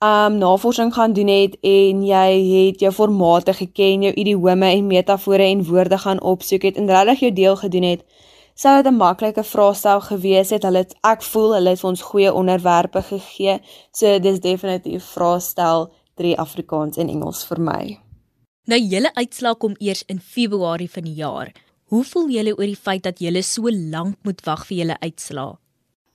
um 0.00 0.38
navorsing 0.38 0.94
gaan 0.94 1.12
doen 1.12 1.28
het 1.28 1.56
en 1.60 2.04
jy 2.04 2.28
het 2.48 2.80
jou 2.80 2.92
formate 2.92 3.52
geken, 3.52 4.02
jou 4.02 4.12
idiome 4.14 4.70
en 4.72 4.86
metafore 4.86 5.44
en 5.44 5.64
woorde 5.64 5.98
gaan 5.98 6.22
opsoek 6.22 6.62
het 6.62 6.76
en 6.80 6.88
regtig 6.88 7.20
jou 7.20 7.32
deel 7.32 7.56
gedoen 7.56 7.82
het, 7.82 8.04
sou 8.54 8.82
dit 8.82 8.92
'n 8.92 8.96
maklike 8.96 9.44
vraestel 9.44 10.00
gewees 10.00 10.50
het. 10.50 10.62
Hulle 10.62 10.78
het 10.78 10.94
ek 11.02 11.22
voel 11.22 11.54
hulle 11.54 11.70
het 11.70 11.80
vir 11.80 11.90
ons 11.90 12.02
goeie 12.02 12.32
onderwerpe 12.32 13.02
gegee. 13.02 13.60
So 13.92 14.18
dis 14.18 14.40
definitief 14.40 15.04
vraestel 15.04 15.92
3 16.14 16.38
Afrikaans 16.38 16.96
en 16.96 17.08
Engels 17.08 17.44
vir 17.44 17.60
my. 17.60 17.98
Nou 18.64 18.80
julle 18.80 19.14
uitslaag 19.14 19.56
kom 19.56 19.74
eers 19.78 20.02
in 20.06 20.20
Februarie 20.20 20.90
van 20.90 21.02
die 21.02 21.14
jaar. 21.14 21.52
Hoe 21.84 22.04
voel 22.04 22.28
julle 22.30 22.56
oor 22.56 22.66
die 22.66 22.76
feit 22.76 23.02
dat 23.02 23.18
julle 23.18 23.42
so 23.42 23.62
lank 23.70 24.16
moet 24.22 24.44
wag 24.44 24.66
vir 24.66 24.76
julle 24.76 24.96
uitslaag? 25.00 25.56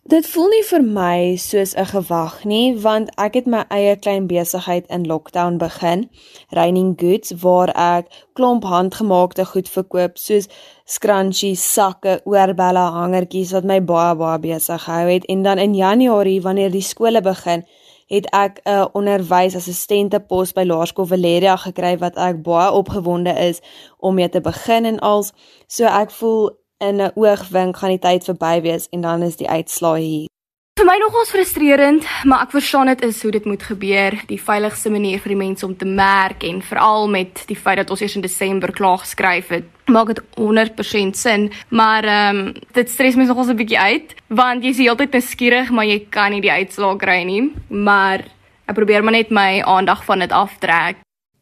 Dit 0.05 0.27
voel 0.29 0.51
nie 0.53 0.65
vir 0.69 0.83
my 0.85 1.35
soos 1.41 1.71
'n 1.73 1.85
gewag 1.89 2.43
nie, 2.45 2.77
want 2.77 3.09
ek 3.17 3.33
het 3.33 3.47
my 3.47 3.63
eie 3.73 3.95
klein 3.97 4.27
besigheid 4.27 4.85
in 4.87 5.07
lockdown 5.07 5.57
begin, 5.57 6.09
Raining 6.49 6.93
Goods, 7.01 7.31
waar 7.41 7.71
ek 7.73 8.05
klomp 8.33 8.63
handgemaakte 8.63 9.45
goed 9.45 9.69
verkoop 9.69 10.17
soos 10.17 10.47
scrunchies, 10.85 11.63
sakke, 11.73 12.21
oorbelle, 12.23 12.83
hangertjies 12.97 13.51
wat 13.51 13.63
my 13.63 13.79
baie 13.81 14.15
baie 14.15 14.39
besig 14.39 14.83
gehou 14.83 15.07
het. 15.09 15.25
En 15.25 15.41
dan 15.41 15.57
in 15.57 15.73
Januarie 15.73 16.41
wanneer 16.41 16.71
die 16.71 16.85
skole 16.85 17.21
begin, 17.21 17.65
het 18.07 18.29
ek 18.31 18.61
'n 18.65 18.87
onderwysassistente 18.93 20.19
pos 20.19 20.53
by 20.53 20.63
Laerskool 20.63 21.05
Valeria 21.05 21.55
gekry 21.55 21.97
wat 21.97 22.15
ek 22.17 22.43
baie 22.43 22.71
opgewonde 22.71 23.33
is 23.49 23.59
om 23.97 24.15
mee 24.15 24.29
te 24.29 24.41
begin 24.41 24.85
en 24.85 24.99
als. 24.99 25.33
So 25.67 25.85
ek 25.85 26.11
voel 26.11 26.64
in 26.77 27.01
'n 27.01 27.11
oogwink 27.15 27.77
gaan 27.77 27.89
die 27.89 27.99
tyd 27.99 28.23
verby 28.23 28.61
wees 28.61 28.87
en 28.91 29.01
dan 29.01 29.21
is 29.21 29.35
die 29.35 29.49
uitslae 29.49 29.99
hier. 29.99 30.27
Vir 30.75 30.85
my 30.85 30.97
nogals 30.99 31.29
frustrerend, 31.31 32.03
maar 32.27 32.41
ek 32.43 32.51
verstaan 32.51 32.89
dit 32.91 33.03
is 33.07 33.21
hoe 33.23 33.31
dit 33.31 33.45
moet 33.45 33.61
gebeur, 33.63 34.17
die 34.27 34.41
veiligste 34.41 34.89
manier 34.91 35.21
vir 35.23 35.31
die 35.31 35.37
mense 35.39 35.65
om 35.65 35.75
te 35.77 35.85
merk 35.87 36.43
en 36.43 36.59
veral 36.61 37.07
met 37.07 37.45
die 37.47 37.55
feit 37.55 37.77
dat 37.77 37.89
ons 37.89 38.01
eers 38.01 38.15
in 38.15 38.21
Desember 38.25 38.73
klaar 38.75 38.97
geskryf 38.97 39.53
het, 39.55 39.63
maak 39.87 40.07
dit 40.07 40.19
100% 40.35 41.15
sin, 41.15 41.47
maar 41.69 42.03
ehm 42.03 42.37
um, 42.37 42.53
dit 42.73 42.91
stres 42.91 43.15
my 43.15 43.23
nogals 43.23 43.47
'n 43.47 43.55
bietjie 43.55 43.79
uit, 43.79 44.15
want 44.27 44.63
jy 44.63 44.69
is 44.69 44.77
heeltyd 44.77 45.13
nuuskierig, 45.13 45.71
maar 45.71 45.85
jy 45.85 45.99
kan 46.09 46.31
nie 46.31 46.41
die 46.41 46.51
uitslae 46.51 46.97
kry 46.97 47.23
nie, 47.23 47.53
maar 47.69 48.25
ek 48.67 48.75
probeer 48.75 49.03
maar 49.03 49.15
net 49.15 49.31
my 49.31 49.61
aandag 49.63 50.03
van 50.03 50.19
dit 50.19 50.31
aftrek. 50.31 50.97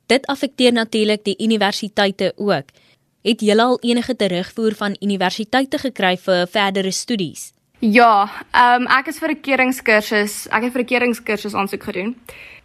Dit 0.05 0.27
affekteer 0.27 0.73
natuurlik 0.73 1.23
die 1.23 1.39
universiteite 1.39 2.33
ook. 2.35 2.69
Het 3.23 3.39
julle 3.39 3.63
al 3.63 3.77
enige 3.81 4.15
terugvoer 4.15 4.73
van 4.75 4.95
universiteite 4.99 5.77
gekry 5.79 6.17
vir 6.19 6.47
verdere 6.51 6.91
studies? 6.91 7.53
Ja, 7.79 8.27
ehm 8.51 8.81
um, 8.81 8.87
ek 8.87 9.07
is 9.07 9.19
vir 9.19 9.31
'n 9.31 9.41
keringskursus. 9.41 10.47
Ek 10.51 10.63
het 10.63 10.73
vir 10.73 10.81
'n 10.81 10.91
keringskursus 10.91 11.53
aansoek 11.53 11.83
gedoen. 11.83 12.15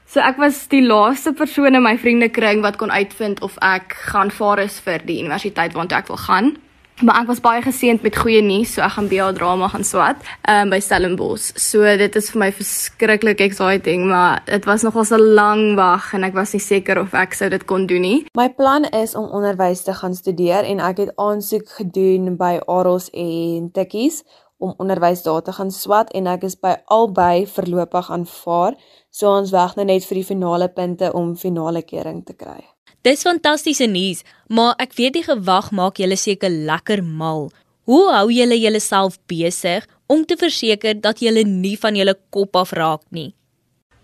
So 0.06 0.20
ek 0.20 0.36
was 0.36 0.66
die 0.68 0.82
laaste 0.82 1.32
persoon 1.32 1.74
in 1.74 1.82
my 1.82 1.98
vriendekring 1.98 2.62
wat 2.62 2.76
kon 2.76 2.90
uitvind 2.90 3.40
of 3.40 3.56
ek 3.60 3.92
gaan 3.92 4.30
vaar 4.30 4.58
is 4.58 4.80
vir 4.80 4.98
die 5.06 5.18
universiteit 5.20 5.72
waartoe 5.72 5.98
ek 5.98 6.08
wil 6.08 6.16
gaan. 6.16 6.56
Maar 6.98 7.20
ek 7.20 7.28
was 7.30 7.38
baie 7.38 7.60
geseënd 7.62 8.02
met 8.02 8.16
goeie 8.18 8.40
nuus, 8.42 8.72
so 8.74 8.82
ek 8.82 8.96
gaan 8.96 9.06
BA 9.06 9.28
drama 9.36 9.68
gaan 9.70 9.84
swat 9.86 10.18
ehm 10.50 10.64
um, 10.64 10.70
by 10.72 10.80
Stellenbosch. 10.82 11.52
So 11.54 11.86
dit 12.00 12.16
is 12.18 12.30
vir 12.32 12.40
my 12.42 12.48
verskriklik 12.50 13.38
exciting, 13.44 14.08
maar 14.10 14.42
dit 14.48 14.64
was 14.66 14.82
nogal 14.82 15.06
'n 15.14 15.34
lang 15.38 15.62
wag 15.76 16.12
en 16.14 16.24
ek 16.24 16.34
was 16.34 16.52
nie 16.52 16.60
seker 16.60 16.98
of 16.98 17.14
ek 17.14 17.34
sou 17.34 17.48
dit 17.48 17.64
kon 17.64 17.86
doen 17.86 18.00
nie. 18.00 18.26
My 18.34 18.48
plan 18.50 18.84
is 18.84 19.14
om 19.14 19.30
onderwys 19.30 19.82
te 19.82 19.94
gaan 19.94 20.14
studeer 20.14 20.64
en 20.64 20.80
ek 20.80 20.96
het 20.96 21.12
aansoek 21.16 21.68
gedoen 21.68 22.36
by 22.36 22.58
Aros 22.66 23.10
en 23.12 23.70
Tikkies 23.72 24.24
om 24.58 24.74
onderwys 24.78 25.22
daar 25.22 25.42
te 25.42 25.52
gaan 25.52 25.70
swat 25.70 26.10
en 26.12 26.26
ek 26.26 26.42
is 26.42 26.58
by 26.58 26.76
albei 26.86 27.46
verlopig 27.46 28.10
aanvaar. 28.10 28.74
So 29.10 29.30
ons 29.30 29.50
wag 29.50 29.76
nou 29.76 29.86
net 29.86 30.04
vir 30.04 30.14
die 30.14 30.24
finale 30.24 30.68
punte 30.68 31.12
om 31.12 31.36
finale 31.36 31.82
kering 31.82 32.24
te 32.26 32.34
kry. 32.34 32.77
Dis 33.06 33.22
fantastiese 33.22 33.86
nuus, 33.86 34.24
maar 34.50 34.74
ek 34.82 34.96
weet 34.98 35.14
die 35.14 35.26
gewag 35.26 35.70
maak 35.70 36.00
julle 36.02 36.16
seker 36.18 36.50
lekker 36.50 37.02
mal. 37.02 37.48
Hoe 37.88 38.08
hou 38.12 38.26
julle 38.34 38.58
julleself 38.58 39.16
besig 39.30 39.86
om 40.10 40.24
te 40.26 40.36
verseker 40.36 40.98
dat 40.98 41.22
julle 41.22 41.44
nie 41.46 41.76
van 41.80 41.96
julle 41.96 42.16
kop 42.34 42.56
af 42.58 42.74
raak 42.76 43.04
nie? 43.14 43.30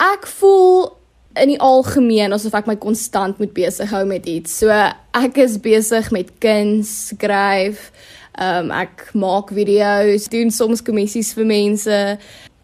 Ek 0.00 0.28
voel 0.38 0.92
in 1.40 1.50
die 1.50 1.60
algemeen 1.60 2.32
asof 2.36 2.54
ek 2.54 2.68
my 2.70 2.76
konstant 2.78 3.40
moet 3.42 3.54
besig 3.56 3.90
hou 3.90 4.04
met 4.06 4.28
iets. 4.30 4.54
So 4.62 4.70
ek 4.70 5.40
is 5.42 5.58
besig 5.62 6.12
met 6.14 6.30
kuns 6.42 6.92
skryf. 7.10 7.90
Ehm 8.34 8.64
um, 8.64 8.70
ek 8.74 9.10
maak 9.14 9.52
video's, 9.54 10.26
doen 10.26 10.50
soms 10.50 10.82
kommissies 10.82 11.30
vir 11.38 11.46
mense. 11.46 11.98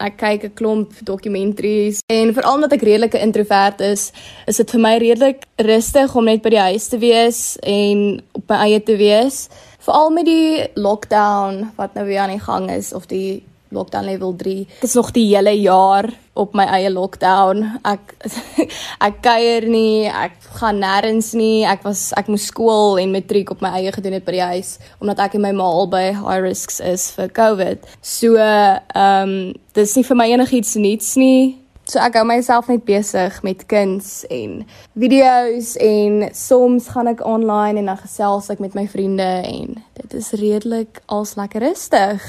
Ek 0.01 0.17
kyk 0.17 0.43
'n 0.43 0.53
klomp 0.57 0.91
dokumentaries 1.07 2.01
en 2.11 2.33
veral 2.33 2.55
omdat 2.55 2.73
ek 2.73 2.83
redelike 2.83 3.19
introvert 3.21 3.79
is, 3.81 4.11
is 4.47 4.57
dit 4.57 4.71
vir 4.71 4.81
my 4.81 4.97
redelik 4.97 5.45
rustig 5.55 6.15
om 6.15 6.25
net 6.25 6.41
by 6.41 6.49
die 6.49 6.65
huis 6.67 6.87
te 6.89 6.97
wees 6.97 7.57
en 7.63 8.21
op 8.33 8.49
my 8.49 8.57
eie 8.67 8.81
te 8.83 8.97
wees. 8.97 9.47
Veral 9.79 10.09
met 10.09 10.25
die 10.25 10.67
lockdown 10.75 11.71
wat 11.77 11.93
nou 11.93 12.05
weer 12.05 12.19
aan 12.19 12.35
die 12.35 12.43
gang 12.43 12.69
is 12.71 12.93
of 12.93 13.07
die 13.07 13.43
lockdown 13.75 14.07
level 14.09 14.35
3. 14.37 14.55
Ek 14.79 14.87
is 14.87 14.97
nog 14.97 15.11
die 15.15 15.27
hele 15.31 15.53
jaar 15.57 16.09
op 16.33 16.55
my 16.57 16.65
eie 16.71 16.91
lockdown. 16.91 17.63
Ek 17.87 18.15
ek 19.07 19.21
kuier 19.25 19.67
nie, 19.71 20.07
ek 20.07 20.37
gaan 20.59 20.81
nêrens 20.83 21.33
nie. 21.37 21.63
Ek 21.67 21.85
was 21.87 22.09
ek 22.19 22.31
moes 22.31 22.49
skool 22.51 22.99
en 23.01 23.15
matriek 23.15 23.51
op 23.53 23.63
my 23.63 23.73
eie 23.79 23.93
gedoen 23.95 24.19
het 24.19 24.27
by 24.27 24.37
die 24.37 24.49
huis 24.55 24.75
omdat 25.01 25.23
ek 25.25 25.37
en 25.37 25.45
my 25.47 25.53
ma 25.55 25.67
albei 25.67 26.11
high 26.15 26.41
risks 26.43 26.79
is 26.83 27.09
vir 27.15 27.31
COVID. 27.35 27.89
So 28.01 28.37
ehm 28.37 28.91
um, 29.01 29.35
dis 29.75 29.95
nie 29.95 30.03
vir 30.03 30.17
my 30.19 30.27
enigiets 30.33 30.75
niets 30.75 31.15
nie. 31.19 31.61
So 31.91 31.99
ek 31.99 32.15
hou 32.15 32.23
myself 32.23 32.69
net 32.71 32.85
besig 32.87 33.41
met 33.43 33.65
kuns 33.67 34.21
en 34.31 34.61
video's 35.01 35.73
en 35.81 36.27
soms 36.37 36.87
gaan 36.93 37.09
ek 37.11 37.23
online 37.27 37.81
en 37.81 37.89
dan 37.91 37.99
gesels 37.99 38.47
ek 38.53 38.61
met 38.63 38.77
my 38.77 38.85
vriende 38.87 39.27
en 39.41 39.73
dit 39.97 40.13
is 40.21 40.29
redelik 40.39 41.01
als 41.11 41.35
lekker 41.35 41.65
rustig. 41.65 42.23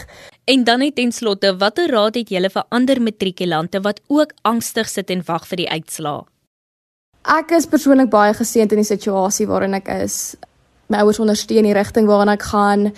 En 0.44 0.64
dan 0.64 0.78
net 0.78 0.94
ten 0.94 1.12
slotte, 1.12 1.56
watter 1.56 1.90
raad 1.90 2.16
het 2.18 2.30
julle 2.34 2.48
vir 2.50 2.64
ander 2.74 2.98
matrikulante 3.02 3.78
wat 3.80 4.00
ook 4.10 4.32
angstig 4.42 4.88
sit 4.90 5.10
en 5.14 5.22
wag 5.26 5.44
vir 5.46 5.62
die 5.62 5.68
uitslae? 5.70 6.24
Ek 7.30 7.52
is 7.54 7.68
persoonlik 7.70 8.10
baie 8.10 8.34
geseënd 8.34 8.72
in 8.74 8.82
die 8.82 8.88
situasie 8.88 9.46
waarin 9.46 9.78
ek 9.78 9.86
is. 10.02 10.34
My 10.90 11.04
ouers 11.04 11.20
ondersteun 11.22 11.68
die 11.68 11.76
rigting 11.78 12.10
waarna 12.10 12.34
ek 12.34 12.48
gaan. 12.50 12.88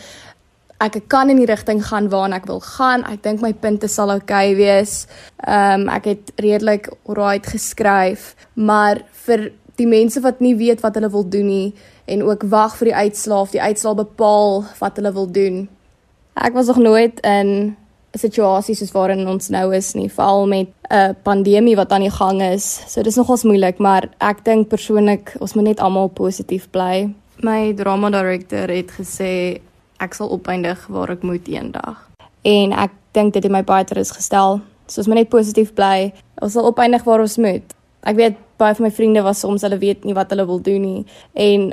Ek 0.80 0.96
kan 1.12 1.28
in 1.28 1.42
die 1.42 1.50
rigting 1.50 1.84
gaan 1.84 2.08
waarna 2.08 2.40
ek 2.40 2.48
wil 2.48 2.64
gaan. 2.64 3.04
Ek 3.12 3.20
dink 3.26 3.44
my 3.44 3.52
punte 3.52 3.92
sal 3.92 4.14
oukei 4.16 4.24
okay 4.24 4.56
wees. 4.56 4.96
Ehm 5.44 5.84
um, 5.84 5.92
ek 5.92 6.08
het 6.14 6.32
redelik 6.40 6.88
alright 7.04 7.44
geskryf, 7.44 8.32
maar 8.56 9.04
vir 9.26 9.50
die 9.76 9.90
mense 9.90 10.24
wat 10.24 10.40
nie 10.40 10.56
weet 10.56 10.80
wat 10.80 10.96
hulle 10.96 11.12
wil 11.12 11.28
doen 11.28 11.46
nie 11.50 11.74
en 12.08 12.22
ook 12.24 12.48
wag 12.48 12.76
vir 12.78 12.92
die 12.92 12.98
uitslae 13.04 13.40
of 13.40 13.52
die 13.52 13.60
uitslae 13.60 14.00
bepaal 14.00 14.62
wat 14.80 14.96
hulle 14.96 15.12
wil 15.12 15.28
doen. 15.28 15.66
Ek 16.34 16.52
was 16.52 16.66
nog 16.66 16.76
nooit 16.82 17.20
in 17.20 17.76
'n 18.14 18.18
situasie 18.18 18.74
soos 18.74 18.92
waarin 18.92 19.28
ons 19.28 19.48
nou 19.48 19.74
is 19.74 19.94
nie, 19.94 20.08
veral 20.08 20.46
met 20.46 20.68
'n 20.90 21.16
pandemie 21.22 21.76
wat 21.76 21.92
aan 21.92 22.00
die 22.00 22.10
gang 22.10 22.42
is. 22.42 22.84
So 22.86 23.02
dis 23.02 23.16
nogals 23.16 23.42
moeilik, 23.42 23.78
maar 23.78 24.08
ek 24.18 24.44
dink 24.44 24.68
persoonlik 24.68 25.36
ons 25.38 25.54
moet 25.54 25.64
net 25.64 25.80
almal 25.80 26.08
positief 26.08 26.70
bly. 26.70 27.14
My 27.42 27.72
drama 27.72 28.10
director 28.10 28.68
het 28.68 28.90
gesê 28.90 29.60
ek 29.98 30.14
sal 30.14 30.30
opeindig 30.30 30.86
waar 30.86 31.10
ek 31.10 31.22
moet 31.22 31.48
eendag. 31.48 32.10
En 32.42 32.72
ek 32.72 32.90
dink 33.12 33.32
dit 33.32 33.42
het 33.42 33.52
my 33.52 33.64
baie 33.64 33.84
ter 33.84 33.96
is 33.96 34.10
gestel. 34.10 34.60
So 34.86 35.00
ons 35.00 35.06
moet 35.06 35.16
net 35.16 35.28
positief 35.28 35.74
bly. 35.74 36.12
Ons 36.42 36.52
sal 36.52 36.64
opeindig 36.64 37.04
waar 37.04 37.20
ons 37.20 37.36
moet. 37.36 37.74
Ek 38.02 38.16
weet 38.16 38.36
baie 38.56 38.74
van 38.74 38.86
my 38.86 38.90
vriende 38.90 39.22
was 39.22 39.40
soms 39.40 39.62
hulle 39.62 39.78
weet 39.78 40.04
nie 40.04 40.14
wat 40.14 40.30
hulle 40.30 40.46
wil 40.46 40.60
doen 40.62 40.82
nie 40.82 41.06
en 41.32 41.72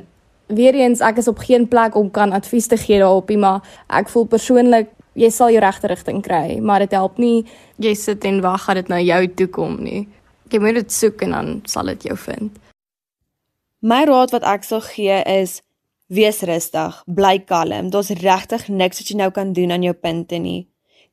weer 0.56 0.76
eens 0.76 1.02
ek 1.02 1.22
is 1.22 1.28
op 1.28 1.42
geen 1.44 1.68
plek 1.68 1.96
om 1.96 2.12
kan 2.12 2.32
advies 2.32 2.68
te 2.68 2.78
gee 2.78 3.00
daarop 3.00 3.30
nie, 3.30 3.38
maar 3.38 3.62
ek 3.88 4.10
voel 4.10 4.26
persoonlik 4.26 4.92
jy 5.14 5.30
sal 5.30 5.52
jou 5.52 5.62
regte 5.64 5.90
rigting 5.92 6.22
kry, 6.24 6.60
maar 6.64 6.80
dit 6.80 6.94
help 6.96 7.18
nie 7.20 7.44
jy 7.82 7.94
sit 7.96 8.26
en 8.26 8.42
wag 8.44 8.68
dat 8.70 8.82
dit 8.82 8.92
na 8.92 9.00
jou 9.02 9.22
toe 9.28 9.48
kom 9.48 9.80
nie. 9.84 10.08
Jy 10.52 10.60
moet 10.60 10.82
dit 10.82 10.92
soek 10.92 11.22
en 11.28 11.36
dan 11.36 11.52
sal 11.66 11.92
dit 11.94 12.10
jou 12.10 12.18
vind. 12.28 12.52
My 13.82 14.04
raad 14.06 14.32
wat 14.36 14.46
ek 14.46 14.68
sal 14.68 14.84
gee 14.86 15.22
is 15.26 15.62
wees 16.12 16.42
rustig, 16.44 16.98
bly 17.08 17.40
kalm. 17.48 17.90
Daar's 17.90 18.12
regtig 18.20 18.68
niks 18.68 19.00
wat 19.00 19.10
jy 19.10 19.18
nou 19.18 19.32
kan 19.32 19.54
doen 19.56 19.72
aan 19.72 19.86
jou 19.88 19.96
punte 19.96 20.38
nie. 20.38 20.68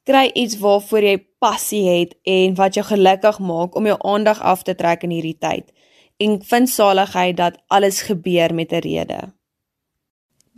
Kry 0.09 0.27
iets 0.35 0.59
waarvoor 0.59 1.05
jy 1.05 1.17
passie 1.39 1.85
het 1.87 2.17
en 2.27 2.57
wat 2.59 2.75
jou 2.75 2.85
gelukkig 2.87 3.39
maak 3.39 3.77
om 3.77 3.87
jou 3.87 3.97
aandag 4.05 4.41
af 4.43 4.65
te 4.67 4.75
trek 4.75 5.07
in 5.07 5.15
hierdie 5.15 5.39
tyd 5.39 5.71
en 6.19 6.39
vind 6.43 6.69
saligheid 6.69 7.37
dat 7.37 7.59
alles 7.67 8.03
gebeur 8.03 8.55
met 8.55 8.73
'n 8.73 8.81
rede. 8.81 9.21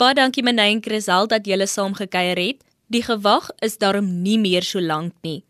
Baie 0.00 0.14
dankie 0.14 0.42
Menay 0.42 0.72
en 0.72 0.82
Chrisel 0.82 1.26
dat 1.26 1.46
julle 1.46 1.66
saam 1.66 1.94
gekuier 1.94 2.38
het. 2.38 2.64
Die 2.86 3.02
gewag 3.02 3.50
is 3.58 3.78
daarom 3.78 4.22
nie 4.22 4.38
meer 4.38 4.62
so 4.62 4.80
lank 4.80 5.12
nie. 5.22 5.44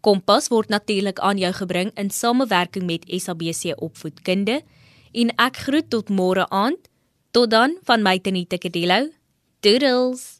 Kompas 0.00 0.48
word 0.48 0.68
natuurlik 0.68 1.18
aan 1.18 1.38
jou 1.38 1.52
gebring 1.52 1.90
in 1.94 2.10
samewerking 2.10 2.86
met 2.86 3.04
SABC 3.10 3.72
Opvoedkunde 3.74 4.62
en 5.12 5.34
ek 5.36 5.56
groet 5.56 5.90
tot 5.90 6.08
môre 6.08 6.48
aand. 6.48 6.88
Tot 7.30 7.50
dan 7.50 7.78
van 7.82 8.02
my 8.02 8.18
Tenita 8.18 8.56
Kedelo. 8.56 9.08
Doodles. 9.60 10.35